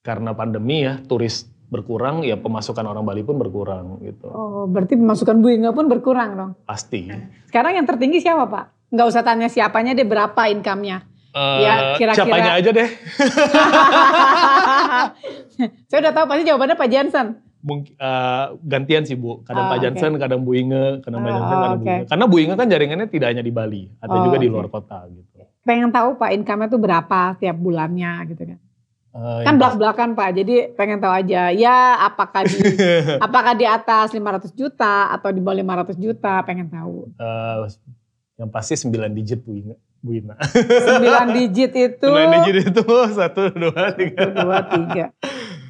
karena 0.03 0.35
pandemi 0.35 0.83
ya, 0.83 0.99
turis 1.07 1.47
berkurang, 1.71 2.27
ya 2.27 2.35
pemasukan 2.35 2.83
orang 2.83 3.07
Bali 3.07 3.23
pun 3.23 3.39
berkurang 3.39 4.03
gitu. 4.03 4.27
Oh 4.27 4.67
berarti 4.67 4.99
pemasukan 4.99 5.39
Bu 5.39 5.47
Inge 5.47 5.71
pun 5.71 5.87
berkurang 5.87 6.35
dong. 6.35 6.51
Pasti. 6.67 7.07
Sekarang 7.47 7.79
yang 7.79 7.87
tertinggi 7.87 8.19
siapa 8.19 8.43
pak? 8.51 8.91
Nggak 8.91 9.07
usah 9.07 9.23
tanya 9.23 9.47
siapanya 9.47 9.95
deh 9.95 10.07
berapa 10.07 10.51
income-nya. 10.51 11.03
Eh, 11.37 11.57
Ya, 11.59 11.73
kira-kira- 11.95 12.15
Siapanya 12.17 12.51
aja 12.55 12.69
deh. 12.71 12.89
Saya 15.87 15.99
udah 16.01 16.13
tahu 16.13 16.25
pasti 16.27 16.43
jawabannya 16.43 16.75
Pak 16.75 16.89
Jansen. 16.89 17.27
Mungkin 17.59 17.93
eh, 17.93 18.45
gantian 18.63 19.03
sih 19.03 19.13
Bu. 19.13 19.41
Kadang 19.43 19.65
Ah, 19.67 19.71
Pak. 19.71 19.79
Jansen, 19.79 20.11
kadang 20.15 20.41
Bu 20.41 20.53
Inge, 20.53 21.01
kadang 21.01 21.19
Pak 21.19 21.27
Ah, 21.27 21.35
Jansen, 21.35 21.55
kadang 21.55 21.71
Bu 21.71 21.77
oke. 21.77 21.89
Inge. 21.91 22.05
Karena 22.07 22.25
Bu 22.25 22.35
Inge 22.37 22.55
kan 22.55 22.67
jaringannya 22.67 23.07
tidak 23.07 23.27
hanya 23.29 23.43
di 23.43 23.51
Bali, 23.51 23.83
ada 23.97 24.13
Oh, 24.13 24.23
juga 24.23 24.37
di 24.37 24.47
luar 24.47 24.67
kota 24.67 25.05
gitu. 25.07 25.25
Pengen 25.61 25.89
tahu 25.91 26.15
Pak 26.15 26.29
income-nya 26.33 26.67
tuh 26.67 26.79
berapa 26.79 27.19
tiap 27.35 27.57
bulannya 27.57 28.11
gitu 28.29 28.43
kan. 28.45 28.59
Eh, 29.09 29.41
Kan 29.43 29.57
belak-belakan 29.57 30.09
Pak, 30.13 30.29
jadi 30.35 30.55
pengen 30.73 30.97
tahu 30.97 31.09
aja 31.11 31.49
ya 31.49 31.77
apakah 31.99 32.45
di 32.45 32.53
apakah 33.19 33.53
di 33.53 33.65
atas 33.65 34.13
500 34.13 34.53
juta 34.53 35.09
atau 35.11 35.29
di 35.29 35.41
bawah 35.41 35.57
500 35.57 35.97
juta, 35.97 36.33
pengen 36.41 36.69
tahu. 36.69 37.09
Eh, 37.11 37.57
yang 38.37 38.49
pasti 38.49 38.77
9 38.77 38.93
digit 39.11 39.41
Bu 39.41 39.57
Ina. 39.57 39.75
Bu 40.01 40.11
Ina. 40.17 40.35
9 40.37 41.37
digit 41.37 41.71
itu 41.73 42.07
9 42.07 42.35
digit 42.41 42.55
itu 42.69 42.81
1, 42.81 43.11
2, 43.11 43.15
3. 43.15 43.17
Satu, 43.17 43.41
dua, 43.51 44.57
tiga. 44.69 45.05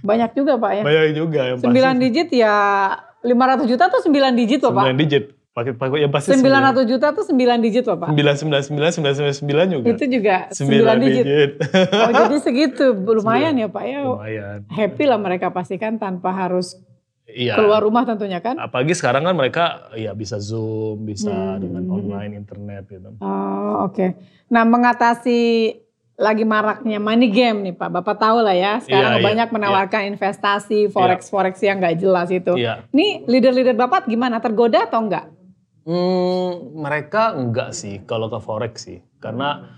Banyak 0.04 0.32
juga 0.36 0.54
Pak 0.60 0.72
ya. 0.78 0.84
Banyak 0.84 1.06
juga 1.16 1.42
yang 1.54 1.58
pasti. 1.64 1.74
9 1.74 2.04
digit 2.04 2.30
ya 2.36 2.56
500 3.24 3.72
juta 3.72 3.84
tuh 3.90 4.02
9 4.06 4.40
digit 4.40 4.60
loh 4.62 4.74
Pak. 4.76 4.86
9 4.94 5.04
digit. 5.04 5.24
Pakai 5.58 5.74
pakai 5.74 6.06
yang 6.06 6.14
pasti 6.14 6.38
900 6.38 6.86
juta 6.86 7.08
tuh 7.18 7.26
9 7.26 7.66
digit 7.66 7.84
loh 7.90 7.98
Pak. 7.98 8.14
999 8.14 9.02
999 9.42 9.74
juga. 9.74 9.86
Itu 9.90 10.04
juga 10.06 10.36
9 10.54 10.70
9 10.86 11.02
digit. 11.02 11.24
digit. 11.26 11.52
Oh 11.98 12.12
jadi 12.14 12.38
segitu, 12.38 12.86
lumayan 13.18 13.58
ya 13.58 13.66
Pak 13.66 13.84
ya. 13.90 14.00
Lumayan. 14.06 14.60
Happy 14.70 15.04
lah 15.10 15.18
mereka 15.18 15.50
pastikan 15.50 15.98
tanpa 15.98 16.30
harus 16.30 16.78
Iya. 17.28 17.60
keluar 17.60 17.84
rumah 17.84 18.08
tentunya 18.08 18.40
kan. 18.40 18.56
Apalagi 18.56 18.96
sekarang 18.96 19.28
kan 19.28 19.36
mereka 19.36 19.92
ya 19.94 20.16
bisa 20.16 20.40
Zoom, 20.40 21.04
bisa 21.04 21.28
Hmm. 21.28 21.60
dengan 21.60 21.84
online 21.92 22.40
internet 22.40 22.88
gitu. 22.88 23.20
Oh 23.20 23.84
oke. 23.84 24.16
Nah 24.48 24.64
mengatasi 24.64 25.76
lagi 26.18 26.48
maraknya 26.48 26.98
money 26.98 27.30
game 27.30 27.62
nih 27.62 27.76
Pak, 27.76 27.94
Bapak 27.94 28.16
tahu 28.18 28.42
lah 28.42 28.56
ya. 28.56 28.80
Sekarang 28.80 29.12
Iya, 29.14 29.22
iya, 29.22 29.28
banyak 29.28 29.50
menawarkan 29.52 30.02
investasi 30.10 30.88
forex 30.90 31.28
forex 31.28 31.60
yang 31.62 31.78
nggak 31.78 32.00
jelas 32.00 32.32
itu. 32.32 32.56
Iya. 32.56 32.88
Nih 32.90 33.28
leader-leader 33.28 33.76
Bapak 33.76 34.08
gimana? 34.08 34.40
Tergoda 34.40 34.88
atau 34.88 35.04
enggak? 35.04 35.28
Hmm, 35.84 36.80
mereka 36.80 37.32
enggak 37.32 37.72
sih 37.72 38.04
kalau 38.04 38.28
ke 38.28 38.40
forex 38.40 38.88
sih, 38.88 39.00
karena 39.20 39.78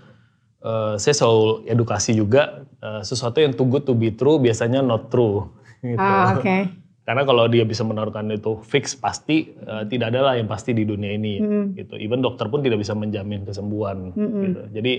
eh, 0.60 0.94
saya 0.96 1.14
selalu 1.14 1.66
edukasi 1.66 2.14
juga 2.14 2.62
eh, 2.78 3.02
sesuatu 3.02 3.42
yang 3.42 3.52
too 3.52 3.66
good 3.66 3.84
to 3.84 3.92
be 3.92 4.08
true 4.10 4.38
biasanya 4.38 4.80
not 4.80 5.10
true. 5.10 5.50
Gitu. 5.82 5.98
Ah 5.98 6.38
oke. 6.38 6.79
Karena 7.00 7.24
kalau 7.24 7.48
dia 7.48 7.64
bisa 7.64 7.80
menaruhkan 7.82 8.28
itu 8.28 8.60
fix 8.62 8.92
pasti 8.94 9.50
eh, 9.50 9.82
tidak 9.88 10.12
ada 10.12 10.20
lah 10.20 10.34
yang 10.36 10.46
pasti 10.46 10.70
di 10.70 10.84
dunia 10.84 11.10
ini 11.10 11.40
Mm. 11.40 11.64
gitu. 11.74 11.94
Even 11.96 12.20
dokter 12.20 12.46
pun 12.46 12.60
tidak 12.60 12.78
bisa 12.78 12.92
menjamin 12.92 13.42
kesembuhan 13.42 14.12
Mm-mm. 14.14 14.42
gitu. 14.44 14.60
Jadi 14.70 14.92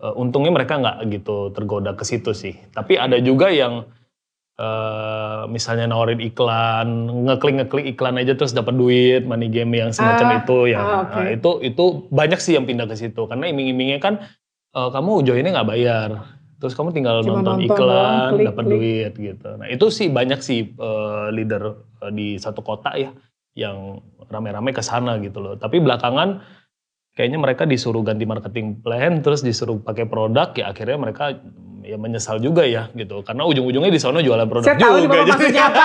eh, 0.00 0.14
untungnya 0.16 0.50
mereka 0.50 0.80
nggak 0.80 0.96
gitu 1.12 1.52
tergoda 1.52 1.92
ke 1.92 2.02
situ 2.02 2.32
sih. 2.32 2.56
Tapi 2.72 2.96
ada 2.96 3.20
juga 3.20 3.52
yang 3.52 3.84
eh, 4.58 5.42
misalnya 5.48 5.88
nawarin 5.88 6.20
iklan, 6.20 6.88
ngeklik 7.28 7.54
ngeklik 7.62 7.86
iklan 7.94 8.16
aja 8.16 8.32
terus 8.34 8.52
dapat 8.52 8.74
duit, 8.74 9.22
money 9.24 9.48
game 9.48 9.72
yang 9.72 9.92
semacam 9.92 10.26
Ah, 10.28 10.38
itu 10.42 10.58
yang 10.66 10.84
ah, 10.84 11.00
oke. 11.04 11.14
nah, 11.14 11.28
itu 11.30 11.50
itu 11.62 11.84
banyak 12.10 12.38
sih 12.38 12.52
yang 12.56 12.64
pindah 12.64 12.84
ke 12.84 12.96
situ 12.96 13.22
karena 13.24 13.48
iming-imingnya 13.48 13.98
kan 13.98 14.14
eh, 14.72 14.88
kamu 14.90 15.22
joinnya 15.22 15.52
nggak 15.52 15.68
bayar. 15.68 16.08
Terus 16.62 16.78
kamu 16.78 16.94
tinggal 16.94 17.26
Cuma 17.26 17.42
nonton, 17.42 17.58
nonton 17.58 17.66
iklan, 17.66 18.30
dapat 18.46 18.64
klik. 18.64 18.72
duit 18.78 19.12
gitu. 19.18 19.48
Nah 19.58 19.66
itu 19.66 19.86
sih 19.90 20.06
banyak 20.06 20.38
sih 20.38 20.70
eh, 20.70 21.26
leader 21.34 21.74
eh, 22.06 22.12
di 22.14 22.38
satu 22.38 22.62
kota 22.62 22.94
ya 22.94 23.10
yang 23.58 23.98
rame-rame 24.30 24.70
ke 24.70 24.78
sana 24.78 25.18
gitu 25.18 25.42
loh. 25.42 25.58
Tapi 25.58 25.82
belakangan 25.82 26.38
kayaknya 27.12 27.42
mereka 27.42 27.66
disuruh 27.66 28.06
ganti 28.06 28.22
marketing 28.24 28.78
plan, 28.78 29.20
terus 29.20 29.42
disuruh 29.42 29.82
pakai 29.82 30.06
produk, 30.06 30.54
ya 30.54 30.70
akhirnya 30.70 30.96
mereka 30.96 31.34
ya 31.82 31.98
menyesal 31.98 32.38
juga 32.38 32.62
ya 32.62 32.86
gitu. 32.94 33.26
Karena 33.26 33.42
ujung-ujungnya 33.42 33.90
di 33.90 33.98
sana 33.98 34.22
jualan 34.22 34.46
produk 34.46 34.70
Saya 34.70 34.78
tahu 34.78 34.96
juga. 35.02 35.16
Jadi- 35.18 35.30
maksudnya 35.34 35.64
apa. 35.66 35.84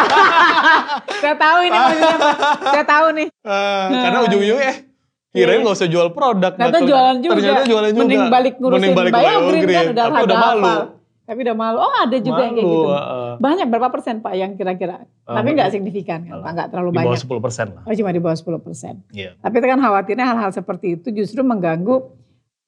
Saya 1.25 1.35
tahu 1.35 1.59
ini 1.65 1.77
maksudnya 1.81 2.15
apa. 2.15 2.29
Saya 2.69 2.85
tahu 2.85 3.07
nih. 3.17 3.27
Ah, 3.41 3.87
karena 3.89 4.19
ujung-ujungnya 4.29 4.67
eh 4.69 4.77
kirain 5.31 5.59
nggak 5.59 5.75
usah 5.75 5.89
jual 5.89 6.07
produk. 6.11 6.51
Ternyata 6.53 6.79
jualan 6.81 7.15
juga. 7.19 7.33
Ternyata 7.35 7.63
jualan 7.63 7.89
juga. 7.91 8.01
Mending 8.03 8.23
balik 8.27 8.53
ngurusin 8.57 8.79
Mending 8.79 8.95
balik 8.95 9.11
Biogreen 9.11 9.61
Biogreen, 9.61 9.77
kan 9.77 9.85
udah 9.91 10.05
tapi 10.05 10.23
udah 10.23 10.37
malu. 10.37 10.61
hafal. 10.63 10.81
Tapi 11.27 11.39
udah 11.43 11.55
malu. 11.59 11.77
Oh 11.77 11.93
ada 11.93 12.17
juga 12.17 12.41
yang 12.41 12.55
kayak 12.55 12.63
Malu, 12.63 12.79
gitu. 12.79 12.95
ah, 12.95 13.33
Banyak 13.37 13.67
berapa 13.67 13.87
persen 13.91 14.15
Pak 14.23 14.33
yang 14.33 14.51
kira-kira? 14.55 14.97
ah. 15.27 15.35
Tapi 15.35 15.47
nggak 15.53 15.69
signifikan 15.69 16.19
kan 16.23 16.39
Pak, 16.39 16.51
nggak 16.55 16.67
terlalu 16.71 16.89
di 16.89 16.97
bawah 16.97 17.11
banyak. 17.11 17.27
10 17.27 17.43
persen 17.43 17.65
lah. 17.75 17.83
Oh 17.83 17.93
cuma 17.93 18.09
di 18.09 18.21
bawah 18.23 18.37
10 18.39 18.63
persen. 18.63 18.93
Iya. 19.11 19.31
Tapi 19.37 19.55
kan 19.59 19.77
khawatirnya 19.77 20.25
hal-hal 20.25 20.51
seperti 20.55 20.95
itu 20.95 21.07
justru 21.11 21.43
mengganggu 21.43 22.07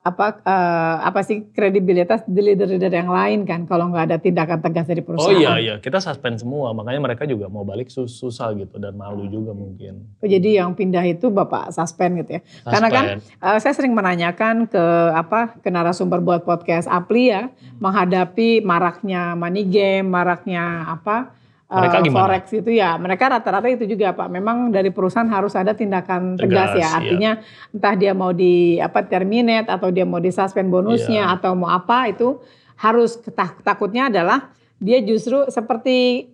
apa 0.10 0.42
eh, 0.42 0.96
apa 1.06 1.20
sih 1.22 1.48
kredibilitas 1.50 2.26
di 2.26 2.42
leader-leader 2.42 2.90
yang 2.90 3.08
lain 3.08 3.46
kan 3.46 3.64
kalau 3.64 3.88
nggak 3.88 4.10
ada 4.10 4.18
tindakan 4.18 4.60
tegas 4.60 4.86
dari 4.86 5.00
Oh 5.00 5.08
perusahaan. 5.08 5.38
iya 5.38 5.54
iya, 5.58 5.76
kita 5.78 5.98
suspend 5.98 6.38
semua, 6.38 6.74
makanya 6.74 7.00
mereka 7.00 7.24
juga 7.24 7.46
mau 7.48 7.62
balik 7.62 7.88
sus- 7.88 8.14
susah 8.14 8.52
gitu 8.54 8.76
dan 8.76 8.94
malu 8.94 9.26
juga 9.26 9.54
mungkin. 9.54 10.04
Oh, 10.20 10.28
Jadi 10.28 10.58
yang 10.58 10.74
pindah 10.74 11.06
itu 11.06 11.30
Bapak 11.30 11.70
suspend 11.70 12.20
gitu 12.20 12.38
ya. 12.38 12.42
Karena 12.64 12.90
kan 12.90 13.04
Suspend. 13.18 13.46
Eh, 13.46 13.58
saya 13.60 13.74
sering 13.74 13.94
menanyakan 13.94 14.66
ke 14.66 14.84
apa 15.14 15.56
ke 15.58 15.70
narasumber 15.70 16.20
buat 16.20 16.42
podcast 16.44 16.86
Apli 16.86 17.30
ya 17.30 17.48
menghadapi 17.80 18.62
maraknya 18.62 19.34
money 19.34 19.66
game, 19.66 20.08
maraknya 20.08 20.86
apa 20.86 21.32
Mereka 21.70 21.98
gimana? 22.02 22.18
forex 22.26 22.44
itu 22.52 22.72
ya. 22.74 22.98
Mereka 22.98 23.30
rata-rata 23.30 23.70
itu 23.70 23.86
juga 23.86 24.10
Pak. 24.12 24.26
Memang 24.28 24.74
dari 24.74 24.90
perusahaan 24.90 25.30
harus 25.30 25.54
ada 25.54 25.72
tindakan 25.72 26.34
tegas, 26.34 26.74
Tegas, 26.74 26.74
ya. 26.74 26.82
iya. 26.82 26.90
Artinya 26.98 27.32
entah 27.70 27.94
dia 27.94 28.12
mau 28.12 28.34
di 28.34 28.54
apa 28.76 29.06
terminate 29.06 29.70
atau 29.70 29.94
dia 29.94 30.02
mau 30.02 30.18
disuspend 30.18 30.66
bonusnya 30.68 31.30
Iya. 31.30 31.36
atau 31.38 31.54
mau 31.54 31.70
apa 31.70 32.10
itu 32.10 32.42
harus 32.76 33.16
ketak- 33.16 33.62
takutnya 33.62 34.10
adalah 34.10 34.50
dia 34.82 34.98
justru 35.00 35.46
seperti 35.46 36.26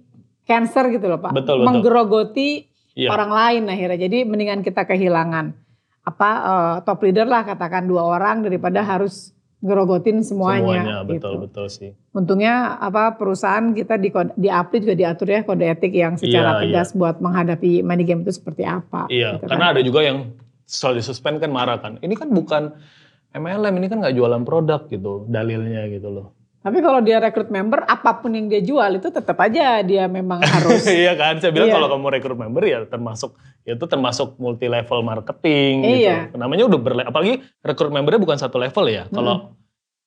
cancer 0.44 0.88
gitu 0.90 1.04
loh 1.06 1.20
Pak. 1.20 1.36
Betul, 1.36 1.60
betul. 1.60 1.68
Menggerogoti 1.68 2.50
Iya. 2.96 3.12
orang 3.12 3.28
lain 3.30 3.64
akhirnya. 3.68 4.00
Jadi 4.00 4.24
mendingan 4.24 4.64
kita 4.64 4.88
kehilangan 4.88 5.52
apa 6.08 6.30
eh, 6.32 6.76
top 6.88 7.04
leader 7.04 7.28
lah 7.28 7.44
katakan 7.44 7.84
dua 7.84 8.08
orang 8.08 8.40
daripada 8.40 8.80
harus 8.80 9.35
ngerogotin 9.66 10.22
semuanya, 10.22 10.62
Semuanya 10.62 10.98
betul 11.02 11.18
gitu. 11.18 11.30
betul 11.50 11.66
sih. 11.74 11.92
Untungnya 12.14 12.78
apa 12.78 13.18
perusahaan 13.18 13.74
kita 13.74 13.98
di 13.98 14.14
di 14.38 14.50
APRI 14.54 14.78
juga 14.86 14.96
diatur 14.96 15.28
ya 15.34 15.42
kode 15.42 15.66
etik 15.66 15.94
yang 15.98 16.14
secara 16.22 16.62
Iya, 16.62 16.70
tegas 16.70 16.90
buat 16.94 17.18
menghadapi 17.18 17.82
money 17.82 18.06
game 18.06 18.22
itu 18.22 18.38
seperti 18.38 18.62
apa. 18.62 19.10
Iya, 19.10 19.42
gitu 19.42 19.50
karena 19.50 19.66
kan. 19.66 19.74
ada 19.74 19.82
juga 19.82 20.00
yang 20.06 20.38
soal 20.70 20.94
disuspend 20.94 21.42
kan 21.42 21.50
marah 21.50 21.82
kan. 21.82 21.98
Ini 21.98 22.14
kan 22.14 22.30
bukan 22.30 22.78
MLM, 23.34 23.74
ini 23.82 23.88
kan 23.90 24.00
nggak 24.00 24.16
jualan 24.16 24.44
produk 24.46 24.86
gitu, 24.88 25.26
dalilnya 25.28 25.90
gitu 25.90 26.08
loh. 26.14 26.28
Tapi 26.66 26.82
kalau 26.82 26.98
dia 26.98 27.22
rekrut 27.22 27.48
member 27.48 27.86
apa 27.86 28.18
pun 28.18 28.34
yang 28.34 28.50
dia 28.50 28.58
jual 28.58 28.98
itu 28.98 29.08
tetap 29.08 29.38
aja 29.38 29.80
dia 29.80 30.10
memang 30.10 30.42
harus 30.58 30.82
iya 30.84 31.14
kan, 31.14 31.38
saya 31.38 31.54
bilang 31.54 31.70
Iya. 31.70 31.78
kalau 31.78 31.88
kamu 31.92 32.06
rekrut 32.12 32.34
member 32.36 32.64
ya 32.64 32.82
termasuk 32.84 33.38
itu 33.62 33.86
termasuk 33.86 34.34
multi 34.36 34.66
level 34.66 35.00
marketing 35.00 35.74
Iya. 35.80 36.16
gitu. 36.26 36.36
Namanya 36.36 36.66
udah 36.66 36.80
berle 36.80 37.04
apalagi 37.04 37.34
rekrut 37.62 37.90
membernya 37.90 38.18
bukan 38.18 38.36
satu 38.36 38.58
level 38.58 38.86
ya. 38.88 39.06
Kalau 39.08 39.54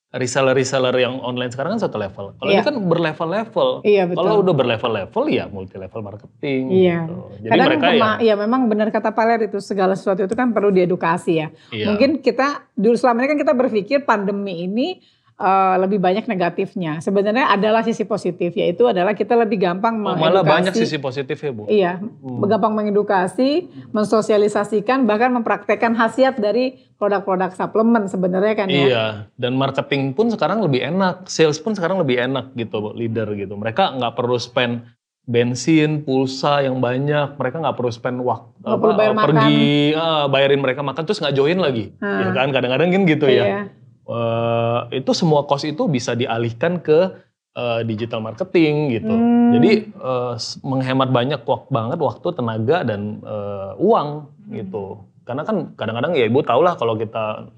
reseller-reseller 0.09 0.97
yang 0.97 1.21
online 1.21 1.53
sekarang 1.53 1.77
kan 1.77 1.85
satu 1.85 1.95
level. 1.95 2.33
Kalau 2.35 2.49
Iya. 2.49 2.59
ini 2.59 2.67
kan 2.67 2.77
berlevel-level. 2.81 3.69
Iya 3.85 4.03
betul. 4.07 4.19
Kalau 4.19 4.35
udah 4.41 4.55
berlevel-level 4.57 5.23
ya 5.29 5.45
multi 5.47 5.77
level 5.77 6.01
marketing 6.01 6.63
Iya. 6.67 6.99
gitu. 7.05 7.17
Jadi 7.39 7.51
Kadang 7.53 7.67
mereka 7.69 7.85
ya, 7.85 7.93
pema- 7.93 8.19
ya 8.25 8.35
memang 8.35 8.61
benar 8.67 8.89
kata 8.89 9.13
Pak 9.13 9.25
Ler 9.27 9.41
itu 9.45 9.61
segala 9.61 9.93
sesuatu 9.93 10.25
itu 10.25 10.33
kan 10.33 10.51
perlu 10.51 10.73
diedukasi 10.73 11.33
ya. 11.37 11.53
iya. 11.69 11.87
Mungkin 11.87 12.19
kita 12.19 12.73
dulu 12.73 12.97
selama 12.97 13.21
ini 13.21 13.29
kan 13.29 13.39
kita 13.39 13.53
berpikir 13.53 13.99
pandemi 14.03 14.65
ini 14.65 14.89
eh, 15.39 15.75
lebih 15.79 15.97
banyak 15.97 16.27
negatifnya. 16.27 16.99
Sebenarnya 16.99 17.47
adalah 17.49 17.81
sisi 17.81 18.03
positif 18.03 18.51
yaitu 18.53 18.85
adalah 18.85 19.15
kita 19.15 19.33
lebih 19.33 19.59
gampang 19.61 19.95
Oh, 19.97 20.19
malah 20.19 20.43
banyak 20.43 20.75
mengedukasi. 20.75 20.83
sisi 20.83 20.99
positif 20.99 21.39
ya 21.39 21.51
Bu. 21.51 21.63
Iya, 21.65 21.93
Hmm. 22.03 22.43
gampang 22.43 22.75
mengedukasi, 22.75 23.51
mensosialisasikan, 23.95 25.05
bahkan 25.05 25.31
mempraktekkan 25.31 25.95
khasiat 25.95 26.37
dari 26.37 26.91
produk-produk 26.95 27.55
suplemen 27.55 28.05
sebenarnya 28.05 28.55
kan 28.55 28.67
ya. 28.67 28.83
Iya, 28.83 29.05
dan 29.37 29.55
marketing 29.55 30.11
pun 30.11 30.27
sekarang 30.27 30.59
lebih 30.59 30.83
enak, 30.83 31.27
sales 31.27 31.57
pun 31.57 31.71
sekarang 31.71 32.03
lebih 32.03 32.19
enak 32.19 32.51
gitu, 32.53 32.91
leader 32.93 33.31
gitu. 33.33 33.55
Mereka 33.55 33.95
nggak 33.95 34.15
perlu 34.15 34.35
spend 34.37 34.91
bensin, 35.23 36.03
pulsa 36.03 36.65
yang 36.65 36.81
banyak, 36.81 37.37
mereka 37.37 37.61
nggak 37.61 37.77
perlu 37.77 37.93
spend 37.93 38.19
waktu 38.19 38.49
Nggak 38.59 38.81
perlu 38.81 38.95
bayar 38.97 39.13
pergi, 39.15 39.69
ah, 39.93 40.25
bayarin 40.25 40.57
mereka 40.59 40.81
makan 40.81 41.05
terus 41.05 41.21
nggak 41.21 41.37
join 41.37 41.61
lagi, 41.61 41.93
Hmm. 41.95 42.19
ya 42.19 42.33
kan? 42.33 42.49
Kadang-kadang 42.49 42.89
kan 42.89 43.03
gitu 43.05 43.27
ya. 43.29 43.45
Iya. 44.09 44.17
Eh, 44.91 44.99
itu 44.99 45.11
semua 45.13 45.45
cost 45.45 45.65
itu 45.65 45.85
bisa 45.87 46.13
dialihkan 46.13 46.81
ke 46.81 47.13
eh, 47.51 47.81
digital 47.83 48.21
marketing 48.21 48.75
gitu. 48.95 49.11
Hmm. 49.11 49.51
Jadi 49.51 49.91
s- 50.35 50.57
menghemat 50.63 51.11
banyak 51.11 51.43
wak- 51.43 51.69
banget 51.69 51.99
waktu, 51.99 52.29
tenaga 52.33 52.85
dan 52.85 53.21
eh, 53.21 53.73
uang 53.77 54.09
gitu. 54.49 55.05
Karena 55.23 55.43
kan 55.43 55.75
kadang-kadang 55.75 56.15
ya 56.15 56.25
ibu 56.25 56.41
tau 56.41 56.61
lah 56.61 56.73
kalau 56.73 56.95
kita 56.95 57.51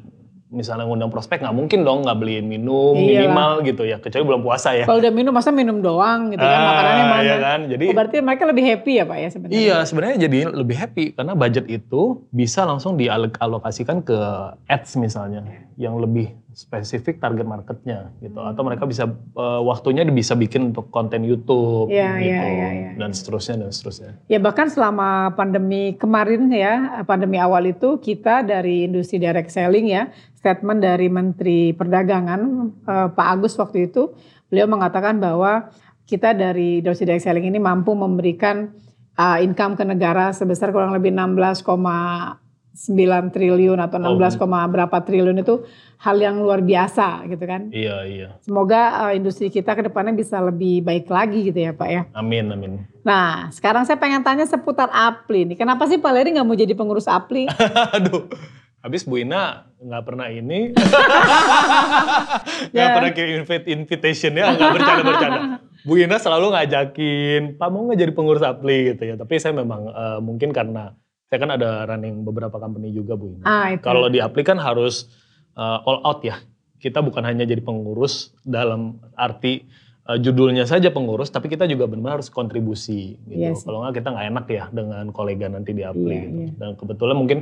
misalnya 0.51 0.83
ngundang 0.83 1.15
prospek 1.15 1.39
nggak 1.39 1.55
mungkin 1.55 1.87
dong 1.87 2.03
nggak 2.03 2.19
beliin 2.19 2.43
minum 2.43 2.91
Iyalah. 2.91 3.07
minimal 3.23 3.51
gitu 3.63 3.83
ya, 3.85 4.03
kecuali 4.03 4.25
belum 4.27 4.43
puasa 4.43 4.75
ya. 4.75 4.83
Kalau 4.83 4.99
udah 4.99 5.13
minum 5.13 5.31
masa 5.31 5.55
minum 5.55 5.79
doang 5.79 6.33
gitu 6.33 6.43
kan 6.43 6.51
Ah, 6.51 6.67
makanannya 6.67 7.05
mana. 7.05 7.23
iya 7.23 7.37
kan? 7.39 7.61
Jadi 7.69 7.85
Oh, 7.85 7.95
berarti 7.95 8.17
mereka 8.19 8.43
lebih 8.49 8.65
happy 8.67 8.93
ya 8.93 9.05
Pak 9.05 9.17
ya 9.17 9.29
sebenarnya. 9.31 9.55
Iya, 9.57 9.77
sebenarnya 9.85 10.17
jadi 10.19 10.39
lebih 10.51 10.77
happy 10.77 11.05
karena 11.15 11.33
budget 11.35 11.67
itu 11.69 12.03
bisa 12.31 12.65
langsung 12.65 12.97
dialokasikan 12.97 14.03
ke 14.03 14.19
ads 14.67 14.97
misalnya 14.97 15.47
yang 15.77 15.95
lebih 15.95 16.35
spesifik 16.53 17.23
target 17.23 17.47
marketnya 17.47 18.11
gitu 18.19 18.43
atau 18.43 18.63
mereka 18.67 18.85
bisa 18.87 19.07
eh, 19.11 19.61
waktunya 19.63 20.03
bisa 20.11 20.35
bikin 20.35 20.75
untuk 20.75 20.91
konten 20.91 21.23
YouTube 21.23 21.91
Iya, 21.91 22.19
gitu 22.19 22.27
iya, 22.27 22.43
iya, 22.47 22.69
iya. 22.75 22.91
dan 22.99 23.11
seterusnya 23.15 23.67
dan 23.67 23.71
seterusnya. 23.71 24.11
Ya 24.27 24.39
bahkan 24.43 24.67
selama 24.67 25.33
pandemi 25.39 25.95
kemarin 25.95 26.51
ya, 26.51 27.03
pandemi 27.07 27.39
awal 27.39 27.71
itu 27.71 28.03
kita 28.03 28.43
dari 28.43 28.91
industri 28.91 29.23
direct 29.23 29.55
selling 29.55 29.87
ya, 29.87 30.11
statement 30.39 30.83
dari 30.83 31.07
Menteri 31.07 31.73
Perdagangan 31.75 32.41
eh, 32.85 33.09
Pak 33.15 33.27
Agus 33.39 33.55
waktu 33.57 33.91
itu, 33.91 34.13
beliau 34.51 34.67
mengatakan 34.67 35.23
bahwa 35.23 35.71
kita 36.05 36.35
dari 36.35 36.83
industri 36.83 37.07
direct 37.07 37.23
selling 37.23 37.47
ini 37.47 37.63
mampu 37.63 37.95
memberikan 37.95 38.75
eh, 39.15 39.39
income 39.47 39.79
ke 39.79 39.85
negara 39.87 40.35
sebesar 40.35 40.75
kurang 40.75 40.91
lebih 40.91 41.15
16,9 41.15 42.50
9 42.81 42.97
triliun 43.29 43.77
atau 43.77 44.01
Oh. 44.01 44.17
16, 44.17 44.35
koma 44.35 44.65
berapa 44.65 44.97
triliun 44.99 45.37
itu 45.37 45.61
hal 45.97 46.17
yang 46.17 46.41
luar 46.41 46.61
biasa 46.61 47.29
gitu 47.29 47.45
kan. 47.45 47.69
Iya, 47.69 47.97
iya. 48.05 48.29
Semoga 48.41 48.81
eh, 49.07 49.21
industri 49.21 49.49
kita 49.49 49.73
ke 49.73 49.85
depannya 49.85 50.13
bisa 50.13 50.41
lebih 50.41 50.81
baik 50.81 51.05
lagi 51.07 51.45
gitu 51.45 51.61
ya 51.61 51.73
Pak 51.73 51.89
ya. 51.89 52.03
Amin, 52.13 52.49
amin. 52.49 52.89
Nah 53.01 53.49
sekarang 53.51 53.85
saya 53.85 53.97
pengen 53.97 54.21
tanya 54.21 54.45
seputar 54.45 54.89
Apli 54.89 55.45
nih. 55.45 55.57
Kenapa 55.57 55.85
sih 55.85 55.97
Pak 55.97 56.09
Leri 56.11 56.33
nggak 56.33 56.43
mau 56.43 56.57
jadi 56.57 56.73
pengurus 56.73 57.05
Apli? 57.05 57.45
Aduh. 57.97 58.33
Habis 58.81 59.05
Bu 59.05 59.21
Ina 59.21 59.69
nggak 59.77 60.03
pernah 60.03 60.33
ini. 60.33 60.73
Nggak 62.73 62.81
Ya. 62.83 62.95
pernah 62.95 63.11
kirim 63.13 63.35
invite 63.39 63.67
invitation 63.69 64.33
ya, 64.33 64.53
nggak 64.53 64.71
bercanda-bercanda. 64.73 65.41
Bu 65.81 65.97
Ina 65.97 66.17
selalu 66.17 66.47
ngajakin, 66.51 67.43
Pak 67.57 67.69
mau 67.69 67.85
nggak 67.85 67.99
jadi 67.99 68.13
pengurus 68.13 68.41
Apli 68.41 68.93
gitu 68.93 69.03
ya. 69.05 69.15
Tapi 69.17 69.37
saya 69.37 69.53
memang 69.53 69.85
eh, 69.85 70.19
mungkin 70.21 70.53
karena 70.53 70.93
saya 71.31 71.39
kan 71.47 71.55
ada 71.55 71.87
running 71.87 72.27
beberapa 72.27 72.59
company 72.59 72.91
juga 72.91 73.15
Bu. 73.15 73.39
Ah. 73.47 73.71
Kalau 73.79 74.11
di 74.11 74.19
Apli 74.19 74.43
kan 74.43 74.59
harus 74.59 75.07
eh, 75.55 75.79
all 75.87 76.03
out 76.03 76.27
ya. 76.27 76.43
Kita 76.83 76.99
bukan 77.07 77.23
hanya 77.23 77.47
jadi 77.47 77.63
pengurus 77.63 78.35
dalam 78.43 78.99
arti 79.15 79.63
eh, 80.11 80.19
judulnya 80.19 80.67
saja 80.67 80.91
pengurus, 80.91 81.31
tapi 81.31 81.47
kita 81.47 81.71
juga 81.71 81.87
benar-benar 81.87 82.19
harus 82.19 82.35
kontribusi 82.35 83.15
gitu. 83.31 83.47
Sih. 83.55 83.63
Kalau 83.63 83.87
nggak 83.87 84.03
kita 84.03 84.09
nggak 84.11 84.27
enak 84.27 84.47
ya 84.51 84.65
dengan 84.75 85.05
kolega 85.15 85.47
nanti 85.47 85.71
di 85.71 85.87
Apli. 85.87 86.11
Iya, 86.11 86.19
gitu. 86.27 86.41
iya. 86.43 86.51
Dan 86.59 86.71
kebetulan 86.75 87.15
mungkin 87.15 87.39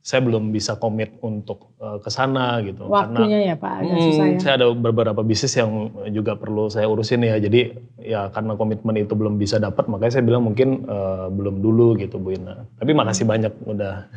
saya 0.00 0.24
belum 0.24 0.48
bisa 0.48 0.74
komit 0.74 1.20
untuk 1.20 1.76
eh, 1.76 2.00
ke 2.00 2.08
sana 2.08 2.56
gitu. 2.60 2.88
Waktunya 2.88 3.52
ya 3.52 3.54
Pak 3.54 3.72
agak 3.78 3.92
Hmm, 3.92 4.06
susah 4.06 4.26
ya. 4.26 4.38
saya 4.38 4.54
ada 4.56 4.66
beberapa 4.70 5.20
bisnis 5.20 5.52
yang 5.52 5.70
juga 6.08 6.34
perlu 6.34 6.66
saya 6.66 6.84
urusin 6.84 7.20
ya. 7.20 7.36
Jadi 7.36 7.68
ya 8.00 8.28
karena 8.28 8.56
komitmen 8.56 8.96
itu 8.96 9.12
belum 9.12 9.36
bisa 9.36 9.56
dapat, 9.56 9.84
makanya 9.86 10.12
saya 10.12 10.24
bilang 10.24 10.42
mungkin 10.42 10.82
eh, 10.82 11.26
belum 11.28 11.60
dulu 11.60 11.96
gitu 11.96 12.16
Bu 12.16 12.32
Ina. 12.32 12.64
Tapi 12.76 12.90
makasih 12.90 13.24
banyak 13.24 13.52
udah. 13.62 14.08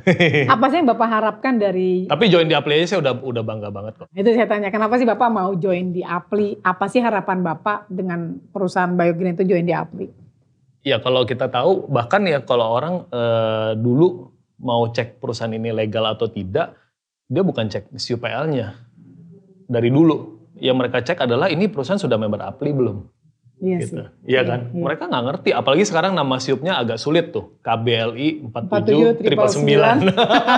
Apa 0.48 0.66
sih 0.68 0.80
yang 0.80 0.88
Bapak 0.88 1.08
harapkan 1.10 1.60
dari 1.60 2.08
Tapi 2.08 2.28
join 2.28 2.48
di 2.48 2.56
Apli 2.56 2.80
aja 2.80 2.88
saya 2.90 3.00
udah 3.04 3.14
udah 3.20 3.44
bangga 3.44 3.68
banget 3.68 3.94
kok. 3.98 4.08
itu 4.10 4.30
saya 4.32 4.48
tanya 4.48 4.70
kenapa 4.70 4.96
sih 4.96 5.06
Bapak 5.06 5.28
mau 5.28 5.52
join 5.54 5.92
di 5.92 6.00
Apli? 6.00 6.56
Apa 6.60 6.88
sih 6.88 7.00
harapan 7.00 7.44
Bapak 7.44 7.86
dengan 7.88 8.40
perusahaan 8.50 8.90
Biogreen 8.90 9.36
itu 9.36 9.44
join 9.46 9.64
di 9.64 9.76
Apli? 9.76 10.08
Ya 10.80 11.00
kalau 11.00 11.24
kita 11.24 11.48
tahu 11.48 11.88
bahkan 11.88 12.24
ya 12.24 12.40
kalau 12.40 12.72
orang 12.72 12.96
eh, 13.08 13.72
dulu 13.76 14.32
mau 14.64 14.88
cek 14.88 15.20
perusahaan 15.20 15.52
ini 15.52 15.76
legal 15.76 16.08
atau 16.08 16.32
tidak, 16.32 16.74
dia 17.28 17.44
bukan 17.44 17.68
cek 17.68 17.92
SUPL-nya. 17.92 18.80
Dari 19.68 19.90
dulu 19.92 20.40
yang 20.64 20.80
mereka 20.80 21.04
cek 21.04 21.20
adalah 21.28 21.52
ini 21.52 21.68
perusahaan 21.68 22.00
sudah 22.00 22.16
member 22.16 22.40
Apli 22.40 22.72
belum. 22.72 22.98
Iya 23.64 23.78
gitu. 23.80 23.96
sih. 23.96 24.08
Iya 24.28 24.42
kan? 24.44 24.60
iya. 24.76 24.84
Mereka 24.84 25.04
nggak 25.08 25.24
ngerti, 25.24 25.50
apalagi 25.56 25.84
sekarang 25.88 26.12
nama 26.20 26.36
siupnya 26.36 26.76
agak 26.76 27.00
sulit 27.00 27.32
tuh. 27.32 27.56
KBLI 27.64 28.52
47 28.52 29.24
47 29.24 29.24
triple 29.24 29.52
9. 29.64 30.04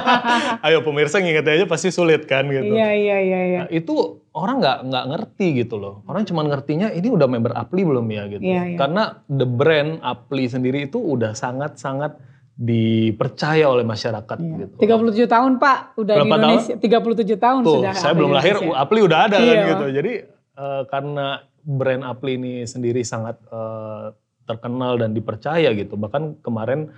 Ayo 0.66 0.82
pemirsa 0.82 1.22
nginget 1.22 1.46
aja 1.46 1.66
pasti 1.70 1.94
sulit 1.94 2.26
kan 2.26 2.50
gitu. 2.50 2.74
Iya 2.74 2.90
iya 2.98 3.18
iya 3.22 3.42
iya. 3.46 3.60
Nah, 3.66 3.70
itu 3.70 4.26
orang 4.34 4.58
nggak 4.58 4.78
nggak 4.90 5.06
ngerti 5.14 5.48
gitu 5.62 5.78
loh. 5.78 6.02
Orang 6.10 6.26
cuma 6.26 6.42
ngertinya 6.50 6.90
ini 6.98 7.14
udah 7.14 7.30
member 7.30 7.54
Apli 7.54 7.86
belum 7.86 8.10
ya 8.10 8.24
gitu. 8.26 8.42
Iya, 8.42 8.74
iya. 8.74 8.78
Karena 8.80 9.22
the 9.30 9.46
brand 9.46 10.02
Apli 10.02 10.50
sendiri 10.50 10.90
itu 10.90 10.98
udah 10.98 11.38
sangat-sangat 11.38 12.18
dipercaya 12.56 13.68
oleh 13.68 13.84
masyarakat 13.84 14.38
Iya. 14.40 14.56
gitu. 14.64 14.76
37 14.80 15.28
tahun 15.28 15.60
Pak, 15.60 16.00
udah 16.00 16.16
Berapa 16.16 16.28
di 16.28 16.40
Indonesia. 16.40 16.74
37 16.80 17.36
tahun 17.36 17.62
Tuh, 17.68 17.74
sudah. 17.84 17.94
saya 17.94 18.14
belum 18.16 18.32
lahir. 18.32 18.56
Apli 18.72 19.00
udah 19.04 19.20
ada 19.28 19.38
kan 19.38 19.56
Iya. 19.60 19.68
gitu. 19.76 19.86
Jadi 19.92 20.14
eh, 20.56 20.82
karena 20.88 21.44
brand 21.68 22.04
Apli 22.08 22.40
ini 22.40 22.64
sendiri 22.64 23.04
sangat 23.04 23.36
eh, 23.44 24.16
terkenal 24.48 24.96
dan 24.96 25.12
dipercaya 25.12 25.68
gitu. 25.76 26.00
Bahkan 26.00 26.40
kemarin 26.40 26.96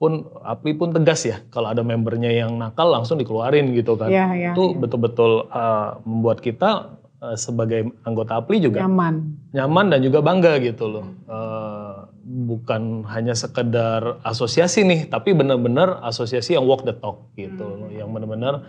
pun 0.00 0.24
Apli 0.40 0.72
pun 0.72 0.94
tegas 0.94 1.20
ya, 1.26 1.44
kalau 1.52 1.68
ada 1.68 1.84
membernya 1.84 2.32
yang 2.32 2.56
nakal 2.56 2.88
langsung 2.88 3.20
dikeluarin 3.20 3.76
gitu 3.76 3.92
kan. 4.00 4.08
Iya 4.08 4.26
iya. 4.32 4.50
Itu 4.56 4.72
iya. 4.72 4.78
betul-betul 4.80 5.52
eh, 5.52 5.88
membuat 6.08 6.40
kita 6.40 6.96
eh, 7.18 7.36
sebagai 7.36 7.80
anggota 8.02 8.38
Apli 8.38 8.58
juga 8.58 8.82
Nyaman. 8.82 9.14
nyaman 9.50 9.86
dan 9.88 10.00
juga 10.00 10.18
bangga 10.20 10.58
gitu 10.60 10.86
loh. 10.86 11.06
Eh, 11.24 11.94
bukan 12.22 13.08
hanya 13.08 13.32
sekedar 13.32 14.20
asosiasi 14.22 14.84
nih, 14.84 15.08
tapi 15.08 15.32
benar-benar 15.32 16.04
asosiasi 16.04 16.54
yang 16.54 16.64
walk 16.64 16.84
the 16.84 16.92
talk 16.92 17.24
gitu 17.34 17.64
loh, 17.64 17.88
yang 17.88 18.08
benar-benar 18.08 18.62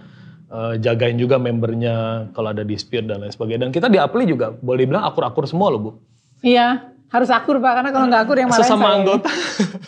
eh, 0.48 0.74
jagain 0.80 1.16
juga 1.16 1.38
membernya 1.38 2.28
kalau 2.32 2.50
ada 2.50 2.64
dispute 2.64 3.04
dan 3.04 3.20
lain 3.20 3.30
sebagainya. 3.30 3.68
Dan 3.68 3.72
kita 3.72 3.86
di 3.86 4.00
Apli 4.00 4.26
juga 4.26 4.50
boleh 4.50 4.84
dibilang 4.84 5.04
akur-akur 5.04 5.46
semua 5.46 5.70
loh 5.70 5.80
bu. 5.80 5.92
Iya, 6.40 6.90
harus 7.12 7.30
akur 7.30 7.60
Pak, 7.60 7.72
karena 7.76 7.90
kalau 7.92 8.06
nggak 8.08 8.22
akur 8.24 8.38
yang 8.38 8.50
marahin 8.50 8.64
Sesama 8.66 8.86
saya. 8.86 8.96
anggota, 8.98 9.30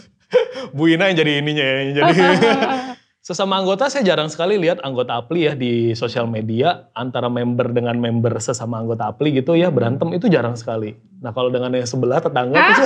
Bu 0.76 0.88
Ina 0.88 1.08
yang 1.08 1.18
jadi 1.18 1.32
ininya 1.40 1.64
ya, 1.64 1.76
yang 1.82 1.92
jadi 1.96 2.12
sesama 3.22 3.62
anggota 3.62 3.86
saya 3.86 4.02
jarang 4.02 4.34
sekali 4.34 4.58
lihat 4.58 4.82
anggota 4.82 5.22
Apli 5.22 5.46
ya 5.46 5.54
di 5.54 5.94
sosial 5.94 6.26
media 6.26 6.90
antara 6.98 7.30
member 7.30 7.70
dengan 7.70 7.94
member 8.02 8.34
sesama 8.42 8.82
anggota 8.82 9.14
Apli 9.14 9.38
gitu 9.38 9.54
ya 9.54 9.70
berantem 9.70 10.10
itu 10.18 10.26
jarang 10.26 10.58
sekali. 10.58 10.98
Nah 11.22 11.30
kalau 11.30 11.54
dengan 11.54 11.70
yang 11.70 11.86
sebelah 11.86 12.18
tetangga 12.18 12.58
itu, 12.58 12.82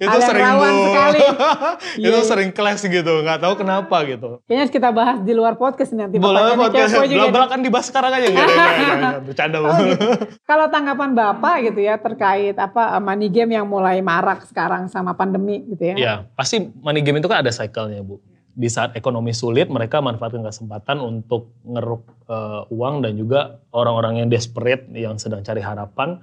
itu 0.08 0.18
sering 0.24 0.48
rawan 0.48 0.72
Bu. 0.72 0.84
sekali. 0.88 1.20
itu 2.08 2.08
Iya. 2.08 2.24
sering 2.24 2.50
clash 2.56 2.88
gitu, 2.88 3.20
nggak 3.20 3.44
tahu 3.44 3.60
kenapa 3.60 4.00
gitu. 4.08 4.40
Kayaknya 4.48 4.60
harus 4.64 4.72
kita 4.72 4.88
bahas 4.96 5.18
di 5.20 5.32
luar 5.36 5.60
podcast 5.60 5.92
nanti. 5.92 6.16
Boleh 6.16 6.56
podcast 6.56 6.96
belak 7.04 7.48
kan 7.52 7.60
dibahas 7.60 7.84
sekarang 7.84 8.16
aja 8.16 8.26
nggak 8.32 8.46
ada, 8.48 8.64
ada, 8.96 9.20
bercanda. 9.20 9.56
Oh, 9.60 9.76
gitu. 9.76 10.08
Kalau 10.48 10.72
tanggapan 10.72 11.12
Bapak 11.12 11.68
gitu 11.68 11.84
ya 11.84 12.00
terkait 12.00 12.56
apa 12.56 12.96
money 12.96 13.28
game 13.28 13.60
yang 13.60 13.68
mulai 13.68 14.00
marak 14.00 14.48
sekarang 14.48 14.88
sama 14.88 15.12
pandemi 15.12 15.60
gitu 15.68 15.84
ya. 15.84 15.94
Iya, 16.00 16.14
pasti 16.32 16.64
money 16.80 17.04
game 17.04 17.20
itu 17.20 17.28
kan 17.28 17.44
ada 17.44 17.52
cycle-nya, 17.52 18.00
Bu. 18.00 18.24
Di 18.60 18.68
saat 18.68 18.92
ekonomi 18.92 19.32
sulit, 19.32 19.72
mereka 19.72 20.04
manfaatkan 20.04 20.44
kesempatan 20.44 21.00
untuk 21.00 21.56
ngeruk 21.64 22.04
eh, 22.28 22.62
uang 22.68 23.00
dan 23.00 23.16
juga 23.16 23.64
orang-orang 23.72 24.20
yang 24.20 24.28
desperate, 24.28 24.84
yang 24.92 25.16
sedang 25.16 25.40
cari 25.40 25.64
harapan, 25.64 26.20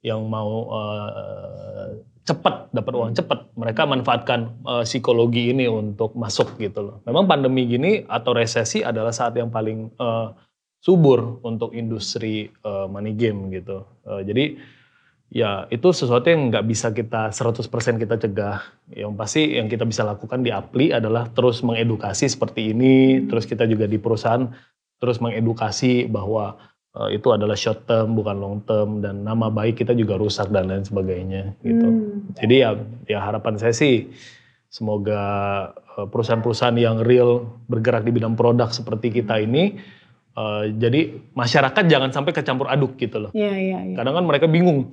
yang 0.00 0.24
mau 0.24 0.72
eh, 0.72 2.00
cepat 2.26 2.74
dapat 2.74 2.92
uang 2.96 3.12
cepat, 3.14 3.54
mereka 3.60 3.84
manfaatkan 3.84 4.40
eh, 4.64 4.84
psikologi 4.88 5.52
ini 5.52 5.68
untuk 5.68 6.16
masuk 6.16 6.56
gitu 6.56 6.80
loh. 6.80 6.96
Memang 7.04 7.28
pandemi 7.28 7.68
gini 7.68 8.08
atau 8.08 8.32
resesi 8.32 8.80
adalah 8.80 9.12
saat 9.12 9.36
yang 9.36 9.52
paling 9.52 9.92
eh, 9.92 10.28
subur 10.80 11.44
untuk 11.44 11.76
industri 11.76 12.48
eh, 12.48 12.86
money 12.88 13.12
game 13.12 13.52
gitu. 13.52 13.84
Eh, 14.06 14.22
jadi 14.26 14.44
ya 15.30 15.66
itu 15.74 15.90
sesuatu 15.90 16.30
yang 16.30 16.54
nggak 16.54 16.64
bisa 16.66 16.94
kita 16.94 17.34
100% 17.34 18.02
kita 18.02 18.14
cegah. 18.20 18.62
Yang 18.94 19.12
pasti 19.18 19.42
yang 19.58 19.66
kita 19.66 19.82
bisa 19.82 20.06
lakukan 20.06 20.42
di 20.42 20.54
Apli 20.54 20.94
adalah 20.94 21.26
terus 21.30 21.62
mengedukasi 21.66 22.30
seperti 22.30 22.70
ini, 22.74 23.26
terus 23.26 23.44
kita 23.46 23.66
juga 23.66 23.90
di 23.90 23.98
perusahaan 23.98 24.46
terus 24.96 25.20
mengedukasi 25.20 26.08
bahwa 26.08 26.56
eh, 26.96 27.20
itu 27.20 27.28
adalah 27.34 27.58
short 27.58 27.84
term 27.84 28.16
bukan 28.16 28.36
long 28.38 28.58
term 28.64 29.04
dan 29.04 29.26
nama 29.26 29.52
baik 29.52 29.84
kita 29.84 29.92
juga 29.92 30.16
rusak 30.16 30.48
dan 30.54 30.70
lain 30.70 30.86
sebagainya 30.86 31.58
gitu. 31.60 31.86
Hmm. 31.86 32.32
Jadi 32.38 32.54
ya 32.62 32.70
ya 33.04 33.18
harapan 33.20 33.60
saya 33.60 33.74
sih 33.76 34.08
semoga 34.70 35.22
eh, 35.98 36.06
perusahaan-perusahaan 36.08 36.78
yang 36.78 37.02
real 37.02 37.44
bergerak 37.68 38.06
di 38.06 38.12
bidang 38.14 38.38
produk 38.38 38.72
seperti 38.72 39.10
kita 39.10 39.42
ini 39.42 39.76
eh, 40.36 40.64
jadi 40.76 41.00
masyarakat 41.32 41.84
jangan 41.88 42.10
sampai 42.12 42.32
kecampur 42.36 42.68
aduk 42.68 43.00
gitu 43.00 43.16
loh. 43.18 43.30
Iya 43.32 43.54
iya 43.56 43.78
iya. 43.92 43.96
Kadang 43.96 44.14
kan 44.20 44.24
mereka 44.24 44.46
bingung. 44.46 44.92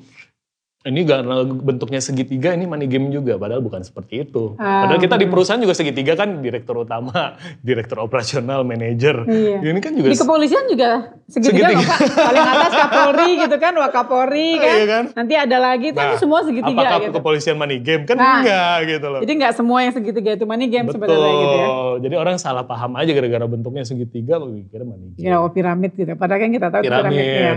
Ini 0.83 1.01
karena 1.03 1.35
bentuknya 1.43 1.97
segitiga 1.97 2.51
ini 2.51 2.67
money 2.67 2.85
game 2.85 3.07
juga 3.07 3.39
padahal 3.39 3.63
bukan 3.63 3.81
seperti 3.81 4.27
itu. 4.27 4.59
Ah, 4.59 4.83
Padahal 4.83 4.99
kita 4.99 5.15
di 5.15 5.23
benar. 5.23 5.31
perusahaan 5.31 5.55
juga 5.57 5.71
segitiga 5.71 6.13
kan 6.13 6.43
direktur 6.43 6.75
utama, 6.77 7.39
direktur 7.63 7.97
operasional, 7.97 8.61
manajer. 8.61 9.23
Iya. 9.23 9.63
Ini 9.63 9.79
kan 9.79 9.95
juga 9.95 10.11
Di 10.11 10.19
kepolisian 10.19 10.67
juga 10.67 10.89
segitiga 11.25 11.71
Segitiga. 11.71 11.87
Pak. 11.87 11.99
Paling 12.19 12.43
atas 12.45 12.71
Kapolri 12.75 13.29
gitu 13.39 13.55
kan, 13.57 13.73
Wakapolri 13.73 14.49
kan. 14.59 14.73
Iya 14.73 14.85
kan? 14.85 15.03
Nanti 15.15 15.33
ada 15.33 15.57
lagi, 15.57 15.87
tapi 15.89 16.03
Nah, 16.03 16.19
semua 16.19 16.39
segitiga 16.41 16.75
apakah 16.83 16.99
gitu. 17.01 17.15
kepolisian 17.15 17.55
money 17.55 17.79
game 17.79 18.03
kan 18.03 18.15
Nah. 18.15 18.43
enggak 18.43 18.75
gitu 18.89 19.07
loh. 19.07 19.19
Jadi 19.23 19.33
nggak 19.39 19.53
semua 19.53 19.77
yang 19.79 19.93
segitiga 19.93 20.29
itu 20.33 20.43
money 20.43 20.67
game 20.67 20.83
Betul. 20.83 20.95
sebenarnya 20.99 21.31
gitu 21.33 21.55
ya. 21.55 21.67
Jadi 22.03 22.15
orang 22.17 22.35
salah 22.35 22.63
paham 22.63 22.91
aja 22.95 23.07
gara-gara 23.09 23.45
bentuknya 23.45 23.87
segitiga 23.87 24.35
pikirnya 24.35 24.83
money 24.85 25.07
game. 25.15 25.23
Ya, 25.23 25.39
oh, 25.39 25.47
piramid 25.47 25.95
gitu. 25.95 26.11
Padahal 26.13 26.43
kan 26.43 26.51
kita 26.51 26.67
tahu 26.67 26.81
itu 26.81 26.91
Piramid. 26.91 27.07
piramidnya. 27.15 27.53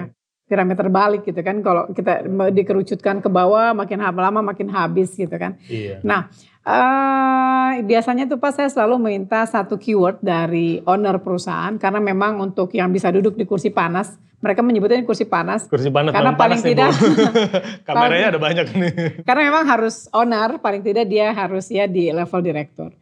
Piramid 0.47 0.79
terbalik 0.79 1.27
gitu 1.27 1.43
kan. 1.43 1.59
Kalau 1.59 1.91
kita 1.91 2.23
dikerucutkan 2.55 3.19
ke 3.19 3.27
bawah, 3.27 3.75
makin 3.75 3.99
lama 3.99 4.41
makin 4.41 4.71
habis 4.71 5.11
gitu 5.13 5.35
kan. 5.35 5.59
Iya. 5.67 5.99
Nah, 6.01 6.31
eh 6.63 7.83
biasanya 7.83 8.27
tuh 8.27 8.39
Pak 8.39 8.55
saya 8.55 8.71
selalu 8.71 8.99
minta 9.03 9.43
satu 9.43 9.75
keyword 9.75 10.23
dari 10.23 10.79
owner 10.87 11.19
perusahaan 11.19 11.75
karena 11.77 11.99
memang 11.99 12.39
untuk 12.39 12.71
yang 12.73 12.91
bisa 12.91 13.11
duduk 13.11 13.35
di 13.35 13.43
kursi 13.43 13.75
panas, 13.75 14.15
mereka 14.39 14.63
menyebutnya 14.63 15.03
kursi 15.03 15.27
panas 15.27 15.67
Kursi 15.67 15.91
panas 15.91 16.15
Karena 16.15 16.39
panas 16.39 16.63
paling 16.63 16.63
tidak- 16.63 16.95
Kameranya 17.87 18.27
ada 18.31 18.41
banyak 18.41 18.67
nih. 18.71 18.93
karena 19.27 19.43
memang 19.51 19.65
harus 19.67 20.07
owner 20.15 20.63
paling 20.63 20.87
tidak 20.87 21.11
dia 21.11 21.35
harus 21.35 21.67
ya 21.67 21.91
di 21.91 22.15
level 22.15 22.39
direktur. 22.39 22.95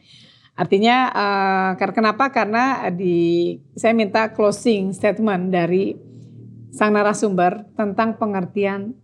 Artinya 0.55 1.11
kar- 1.75 1.93
kenapa? 1.93 2.31
Karena 2.31 2.87
di 2.89 3.53
saya 3.75 3.91
minta 3.91 4.31
closing 4.31 4.95
statement 4.95 5.51
dari 5.51 6.14
sang 6.75 6.91
narasumber 6.91 7.71
tentang 7.79 8.19
pengertian 8.19 8.99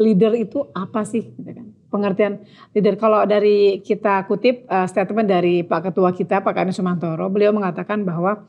leader 0.00 0.32
itu 0.32 0.64
apa 0.72 1.04
sih 1.04 1.36
gitu 1.36 1.52
kan. 1.52 1.68
pengertian 1.92 2.40
leader. 2.72 2.96
Kalau 2.96 3.28
dari 3.28 3.84
kita 3.84 4.24
kutip 4.24 4.64
uh, 4.64 4.88
statement 4.88 5.28
dari 5.28 5.60
Pak 5.60 5.92
Ketua 5.92 6.08
kita, 6.16 6.40
Pak 6.40 6.56
Kani 6.56 6.72
Sumantoro, 6.72 7.28
beliau 7.28 7.52
mengatakan 7.52 8.00
bahwa 8.08 8.48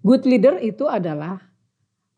good 0.00 0.24
leader 0.24 0.56
itu 0.56 0.88
adalah 0.88 1.52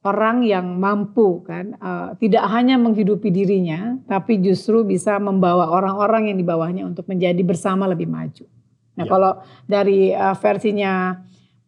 orang 0.06 0.46
yang 0.46 0.78
mampu 0.78 1.42
kan, 1.42 1.74
uh, 1.82 2.14
tidak 2.22 2.46
hanya 2.54 2.78
menghidupi 2.78 3.34
dirinya, 3.34 3.98
tapi 4.06 4.38
justru 4.38 4.86
bisa 4.86 5.18
membawa 5.18 5.74
orang-orang 5.74 6.30
yang 6.30 6.38
di 6.38 6.46
bawahnya 6.46 6.86
untuk 6.86 7.10
menjadi 7.10 7.42
bersama 7.42 7.90
lebih 7.90 8.06
maju. 8.06 8.46
Nah 8.94 9.04
ya. 9.04 9.10
kalau 9.10 9.32
dari 9.66 10.14
uh, 10.14 10.38
versinya 10.38 11.18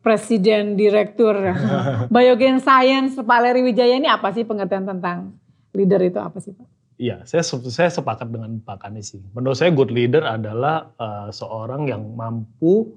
Presiden 0.06 0.78
Direktur 0.78 1.34
Biogen 2.14 2.62
Science 2.62 3.18
Pak 3.18 3.38
Leri 3.42 3.66
Wijaya 3.66 3.98
ini 3.98 4.06
apa 4.06 4.30
sih 4.30 4.46
pengertian 4.46 4.86
tentang 4.86 5.34
leader 5.74 5.98
itu 6.06 6.22
apa 6.22 6.38
sih 6.38 6.54
Pak? 6.54 6.62
Iya, 6.96 7.26
saya 7.26 7.42
saya 7.42 7.90
sepakat 7.90 8.30
dengan 8.30 8.62
Pak 8.62 8.86
Kani 8.86 9.02
sih. 9.02 9.18
Menurut 9.34 9.58
saya 9.58 9.74
good 9.74 9.90
leader 9.90 10.22
adalah 10.22 10.94
uh, 10.96 11.28
seorang 11.34 11.90
yang 11.90 12.06
mampu 12.14 12.88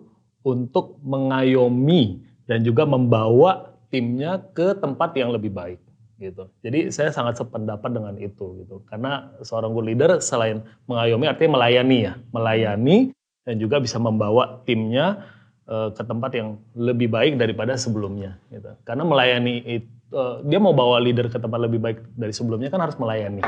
untuk 0.46 1.02
mengayomi 1.02 2.22
dan 2.46 2.62
juga 2.62 2.86
membawa 2.86 3.74
timnya 3.90 4.40
ke 4.54 4.78
tempat 4.78 5.18
yang 5.18 5.34
lebih 5.34 5.50
baik 5.50 5.82
gitu. 6.22 6.46
Jadi 6.62 6.94
saya 6.94 7.10
sangat 7.10 7.42
sependapat 7.42 7.90
dengan 7.90 8.16
itu 8.22 8.64
gitu. 8.64 8.86
Karena 8.86 9.34
seorang 9.42 9.74
good 9.74 9.90
leader 9.90 10.22
selain 10.22 10.62
mengayomi 10.86 11.26
artinya 11.26 11.58
melayani 11.58 11.98
ya, 12.06 12.14
melayani 12.32 12.98
dan 13.44 13.58
juga 13.58 13.82
bisa 13.82 13.98
membawa 13.98 14.62
timnya 14.64 15.26
uh, 15.70 15.90
ke 15.94 16.02
tempat 16.02 16.34
yang 16.34 16.58
lebih 16.74 17.08
baik 17.08 17.38
daripada 17.38 17.78
sebelumnya 17.78 18.42
gitu. 18.50 18.74
Karena 18.84 19.06
melayani 19.06 19.56
itu 19.64 19.90
uh, 20.14 20.42
dia 20.46 20.58
mau 20.58 20.74
bawa 20.74 20.98
leader 20.98 21.30
ke 21.30 21.38
tempat 21.38 21.60
lebih 21.62 21.80
baik 21.80 22.00
dari 22.18 22.34
sebelumnya 22.34 22.74
kan 22.74 22.82
harus 22.82 22.98
melayani. 22.98 23.46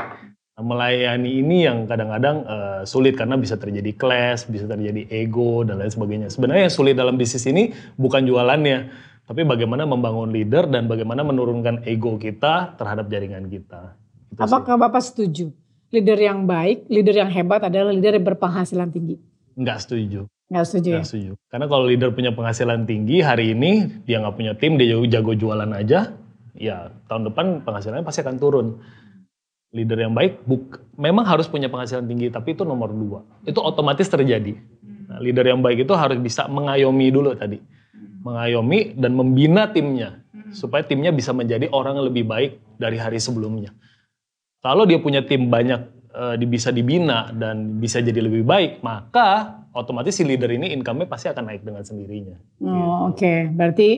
Nah, 0.52 0.64
melayani 0.64 1.40
ini 1.40 1.64
yang 1.64 1.88
kadang-kadang 1.88 2.44
uh, 2.44 2.82
sulit 2.84 3.16
karena 3.16 3.40
bisa 3.40 3.56
terjadi 3.56 3.88
clash, 3.96 4.44
bisa 4.46 4.68
terjadi 4.68 5.08
ego 5.08 5.64
dan 5.64 5.80
lain 5.80 5.88
sebagainya. 5.88 6.28
Sebenarnya 6.28 6.68
yang 6.68 6.74
sulit 6.74 6.94
dalam 6.94 7.16
bisnis 7.16 7.48
ini 7.48 7.72
bukan 7.96 8.28
jualannya, 8.28 8.92
tapi 9.24 9.48
bagaimana 9.48 9.88
membangun 9.88 10.28
leader 10.28 10.68
dan 10.68 10.92
bagaimana 10.92 11.24
menurunkan 11.24 11.88
ego 11.88 12.20
kita 12.20 12.76
terhadap 12.76 13.08
jaringan 13.08 13.48
kita. 13.48 13.96
Itu 14.28 14.44
Apakah 14.44 14.76
sih. 14.76 14.82
Bapak 14.84 15.02
setuju? 15.02 15.46
Leader 15.92 16.20
yang 16.20 16.44
baik, 16.48 16.88
leader 16.88 17.16
yang 17.16 17.28
hebat 17.32 17.64
adalah 17.68 17.92
leader 17.92 18.16
yang 18.16 18.24
berpenghasilan 18.24 18.88
tinggi? 18.92 19.20
Enggak 19.56 19.84
setuju. 19.84 20.24
Enggak 20.52 20.68
setuju 20.68 20.88
ya? 20.92 21.00
setuju. 21.00 21.32
Karena 21.48 21.64
kalau 21.64 21.88
leader 21.88 22.12
punya 22.12 22.36
penghasilan 22.36 22.84
tinggi 22.84 23.24
hari 23.24 23.56
ini, 23.56 24.04
dia 24.04 24.20
nggak 24.20 24.36
punya 24.36 24.52
tim, 24.52 24.76
dia 24.76 25.00
jago 25.08 25.32
jualan 25.32 25.72
aja, 25.72 26.12
ya 26.52 26.92
tahun 27.08 27.32
depan 27.32 27.64
penghasilannya 27.64 28.04
pasti 28.04 28.20
akan 28.20 28.36
turun. 28.36 28.76
Leader 29.72 30.04
yang 30.04 30.12
baik 30.12 30.44
buk, 30.44 30.84
memang 31.00 31.24
harus 31.24 31.48
punya 31.48 31.72
penghasilan 31.72 32.04
tinggi 32.04 32.28
tapi 32.28 32.52
itu 32.52 32.68
nomor 32.68 32.92
dua. 32.92 33.24
Itu 33.48 33.64
otomatis 33.64 34.04
terjadi. 34.04 34.52
Nah, 35.08 35.16
leader 35.24 35.48
yang 35.48 35.64
baik 35.64 35.88
itu 35.88 35.96
harus 35.96 36.20
bisa 36.20 36.44
mengayomi 36.52 37.08
dulu 37.08 37.32
tadi. 37.32 37.56
Mengayomi 38.20 38.92
dan 39.00 39.16
membina 39.16 39.72
timnya 39.72 40.20
supaya 40.52 40.84
timnya 40.84 41.08
bisa 41.16 41.32
menjadi 41.32 41.72
orang 41.72 41.96
yang 41.96 42.06
lebih 42.12 42.28
baik 42.28 42.60
dari 42.76 43.00
hari 43.00 43.16
sebelumnya. 43.16 43.72
Kalau 44.60 44.84
dia 44.84 45.00
punya 45.00 45.24
tim 45.24 45.48
banyak 45.48 46.01
e, 46.12 46.44
bisa 46.44 46.68
dibina 46.68 47.32
dan 47.32 47.80
bisa 47.80 48.04
jadi 48.04 48.20
lebih 48.20 48.44
baik 48.44 48.84
maka 48.84 49.60
otomatis 49.72 50.12
si 50.12 50.22
leader 50.22 50.52
ini 50.52 50.70
income-nya 50.76 51.08
pasti 51.08 51.32
akan 51.32 51.48
naik 51.48 51.64
dengan 51.64 51.82
sendirinya 51.82 52.36
oh 52.60 52.68
gitu. 52.68 52.76
oke 52.76 53.16
okay. 53.16 53.38
berarti 53.48 53.90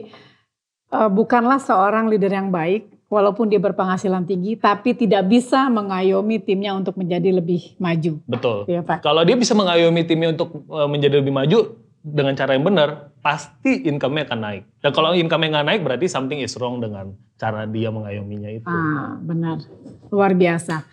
uh, 0.94 1.11
bukanlah 1.11 1.59
seorang 1.59 2.07
leader 2.07 2.31
yang 2.31 2.55
baik 2.55 2.94
walaupun 3.14 3.46
dia 3.46 3.62
berpenghasilan 3.62 4.27
tinggi, 4.27 4.59
tapi 4.59 4.96
tidak 4.98 5.31
bisa 5.31 5.70
mengayomi 5.70 6.42
timnya 6.42 6.74
untuk 6.74 6.98
menjadi 6.98 7.38
lebih 7.38 7.79
maju. 7.79 8.18
Betul. 8.27 8.66
Ya, 8.66 8.83
Pak. 8.83 9.07
Kalau 9.07 9.22
dia 9.22 9.38
bisa 9.38 9.55
mengayomi 9.55 10.03
timnya 10.03 10.35
untuk 10.35 10.66
uh, 10.66 10.90
menjadi 10.90 11.22
lebih 11.22 11.31
maju 11.31 11.79
dengan 12.05 12.37
cara 12.37 12.53
yang 12.59 12.66
benar, 12.66 13.14
pasti 13.24 13.87
income-nya 13.87 14.29
akan 14.29 14.40
naik. 14.42 14.62
Dan 14.83 14.90
kalau 14.92 15.14
income-nya 15.16 15.48
nggak 15.57 15.66
naik, 15.70 15.81
berarti 15.87 16.07
something 16.11 16.42
is 16.42 16.53
wrong 16.59 16.83
dengan 16.83 17.14
cara 17.38 17.64
dia 17.64 17.88
mengayominya 17.88 18.50
itu. 18.50 18.66
Ah, 18.68 19.16
benar. 19.22 19.62
Luar 20.11 20.37
biasa. 20.37 20.85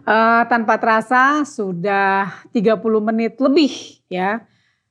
Uh, 0.00 0.42
tanpa 0.48 0.80
terasa 0.80 1.44
sudah 1.44 2.44
30 2.52 2.80
menit 3.04 3.36
lebih 3.36 4.00
ya 4.08 4.42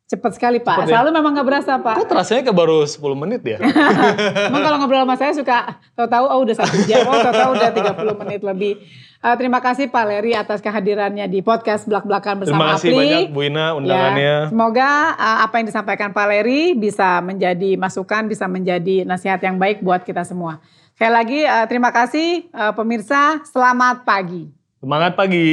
Cepat 0.10 0.42
sekali 0.42 0.58
Pak. 0.58 0.74
Cepet, 0.74 0.90
ya? 0.90 0.94
Selalu 0.98 1.10
memang 1.22 1.38
gak 1.38 1.46
berasa 1.46 1.78
Pak. 1.78 2.02
Kok 2.02 2.08
terasanya 2.10 2.42
ke 2.42 2.50
baru 2.50 2.82
10 2.82 2.98
menit 3.14 3.46
ya? 3.46 3.62
Memang 4.50 4.66
kalau 4.66 4.78
ngobrol 4.82 5.06
sama 5.06 5.16
saya 5.22 5.38
suka 5.38 5.78
tahu-tahu 5.94 6.26
oh 6.26 6.40
udah 6.42 6.56
satu 6.58 6.82
jam, 6.90 7.06
oh 7.06 7.14
tahu-tahu 7.22 7.52
udah 7.54 7.70
30 7.94 8.22
menit 8.26 8.42
lebih. 8.42 8.74
Uh, 9.22 9.38
terima 9.38 9.62
kasih 9.62 9.86
Pak 9.94 10.06
Leri 10.10 10.34
atas 10.34 10.66
kehadirannya 10.66 11.30
di 11.30 11.46
podcast 11.46 11.86
Belak-Belakan 11.86 12.42
bersama 12.42 12.58
Terima 12.58 12.74
kasih 12.74 12.90
Apli. 12.90 12.98
banyak 12.98 13.22
Bu 13.30 13.42
Ina 13.46 13.66
undangannya. 13.78 14.26
Ya, 14.26 14.38
semoga 14.50 14.90
uh, 15.14 15.38
apa 15.46 15.54
yang 15.62 15.68
disampaikan 15.70 16.10
Pak 16.10 16.26
Leri 16.26 16.74
bisa 16.74 17.22
menjadi 17.22 17.78
masukan, 17.78 18.26
bisa 18.26 18.50
menjadi 18.50 19.06
nasihat 19.06 19.38
yang 19.46 19.62
baik 19.62 19.86
buat 19.86 20.02
kita 20.02 20.26
semua. 20.26 20.58
Sekali 20.98 21.14
lagi 21.14 21.40
uh, 21.46 21.70
terima 21.70 21.94
kasih 21.94 22.50
uh, 22.50 22.74
pemirsa, 22.74 23.46
selamat 23.46 24.10
pagi. 24.10 24.59
Semangat 24.80 25.20
pagi. 25.20 25.44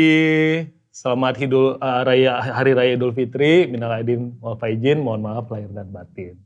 Selamat 0.95 1.35
Hidul 1.35 1.83
uh, 1.83 2.03
Raya 2.07 2.39
Hari 2.39 2.79
Raya 2.79 2.95
Idul 2.95 3.11
Fitri, 3.11 3.67
minal 3.67 3.91
aidin 3.91 4.39
wal 4.39 4.55
faizin, 4.55 5.03
mohon 5.03 5.27
maaf 5.27 5.51
lahir 5.51 5.67
dan 5.75 5.91
batin. 5.91 6.46